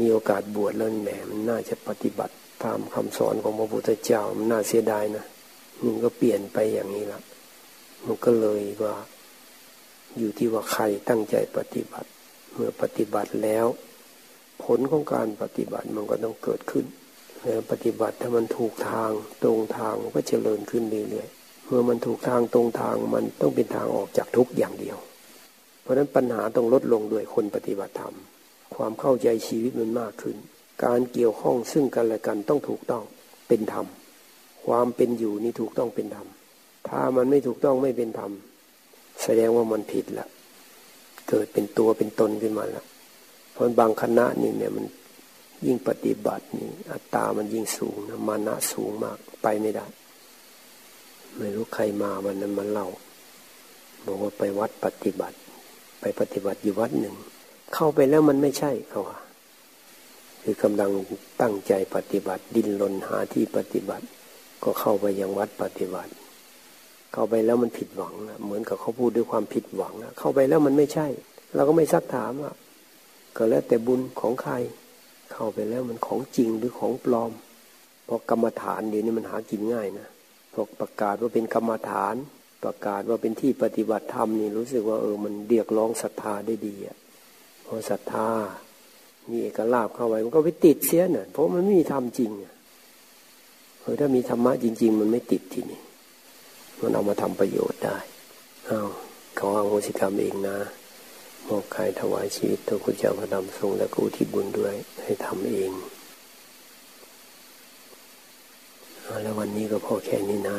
[0.00, 5.24] มีโอกาสบวชแล้วแหมมันน่าจะปฏิบัติตามคำสอนของพระพุทธเจ้ามันน่าเสียดายนะ
[5.84, 7.20] มันก็เปลี่ยนไปอย่างนี้ละ
[8.06, 8.94] มันก็เลยว่า
[10.18, 12.08] อยู่ที่ว่าใครตั้งใจปฏิบัติ
[12.52, 13.66] เมื่อปฏิบัติแล้ว
[14.64, 16.84] ผลของการปฏิบัติมันก็ต้องเกิดขึ้น
[17.42, 19.10] แล้วปฏิบัติถ้ามันถูกทาง
[19.42, 24.96] ตรงทางก็เจริญขึ้นเรื่อยๆเมื่อมันถูกทางตรงทางมันต้องเป็นทางออกจากทุกอย่างเดียว
[25.82, 28.14] เพราะฉะนั้นปัญหาต้องลดลงด้วยคนปฏิบัติธรรม
[28.74, 30.36] ความเข้าใจชีวิตมันมากขึ้น
[30.84, 33.02] การเกี่ยวข้องซึ่งกันและกันต้องถูกต้อง
[33.48, 33.86] เป็นธรรม
[34.66, 36.28] ความเป็นอยู่นี่ถูกต้องเป็นธรรม
[36.88, 38.32] ถ้ามันไม่ถูกต้องไม่เป็นธรรม
[39.22, 40.26] แสดงว่ามันผิดละ
[41.28, 42.86] เกิดเป็นตัวเป็นตนขึ้นมาล้ว
[43.52, 44.86] เพราะบางคณะนี่เนี่ยมัน
[45.66, 49.86] ยิ่งปฏิบัตินี่อัตตามันยิ่งสูงนะมานะสูงมากไปไม่ได้
[51.38, 52.88] ไม่รู้ใครมาวันนั้นมาเล่า
[54.06, 55.36] บอกว่าไปวัดปฏิบัติ
[56.00, 57.14] ไปปฏิบัติอยู่วัดหนึ่ง
[57.74, 59.18] เข้าไปแล้วมันไม่ใช่เขาว่า
[60.42, 60.90] คือกำลัง
[61.40, 64.04] ตั้งใจปฏิบัติ ดินลนหาที่ปฏิบัติ
[64.62, 66.12] ก็เข้าไปยังวัดปฏิบัติ
[67.12, 71.06] เข้าไปแล้วมันผิดหวังนะเหมือนกับเขาพูดด้วยความผิดหวังนะเข้าไปแล้วมันไม่ใช่
[71.54, 72.52] เราก็ไม่ซักถามว่า
[73.36, 74.54] ก็แล้วแต่บุญของใคร
[75.32, 77.32] เข้าไปแล้วมันของจริงหรือของปลอม
[78.04, 80.08] เพราะกรรมฐานเดี๋ยวนี้มันหากินง่ายนะ
[80.52, 82.14] พอประกาศว่าเป็นกรรมฐาน
[82.64, 86.96] ประกาศว่าเป็นที่ปฏิบัติธรรมนี่รู้สึกว่าเออมันเรียกร้องศรัทธาได้ดีอะ
[87.74, 88.28] พอศรัทธา
[89.30, 92.30] มีเอกลาภเข้าไปมันก็ไปติดเสียน่ะเพราะมันไม่มีธรรมจริง
[93.80, 95.80] เออถ้ามีธรรมะจริง ๆ มันไม่ติดทีนี่
[96.80, 97.96] มันเอามาทำประโยชน์ได้
[98.68, 98.90] อ้าว
[99.38, 100.58] ขออโหสิกรรมเองนะ
[101.48, 105.70] มอบกายถวายชีวิตตัวคุณเจ้าพระดำทรงและกูที่บุญด้วย ให้ทำเอง
[109.22, 110.58] แล้ววันนี้ก็พอแค่นี้นะ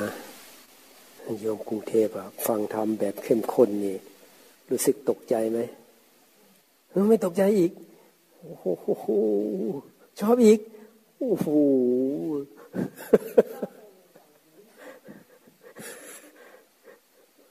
[1.42, 3.96] โยมกรุงเทพอะฟังธรรมแบบเข้มข้นนี่
[4.70, 5.62] รู้สึกตกใจไหม
[7.10, 7.72] ไม่ตกใจอีก
[8.40, 8.56] โอ้
[9.00, 9.08] โห
[10.20, 10.60] ชอบอีก
[11.18, 11.48] โอ้โห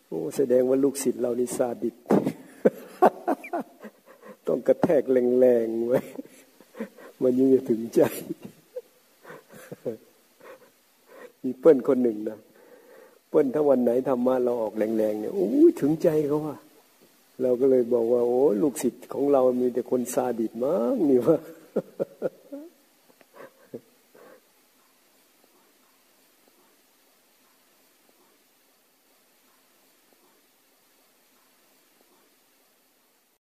[0.07, 1.97] โอ้แสดงว่าลูกศิษย์เรานี่ซาดิส
[4.47, 5.03] ต้องกระแทก
[5.41, 6.01] แรงๆไว้
[7.23, 8.01] มันยิ่งจะถึงใจ
[11.43, 12.39] มีเปิ้ลคนหนึ่งนะ
[13.31, 15.49] ไปปิ้ลถ้าวันไหนธรรมะเราออกแรงๆเนี่ยโอ้
[15.81, 16.57] ถึงใจเขาว่า
[17.43, 21.39] เราก็เลยบอกว่า โอ้ลูกศิษย์ของเรามีแต่คนซาดิสมากนี่วะ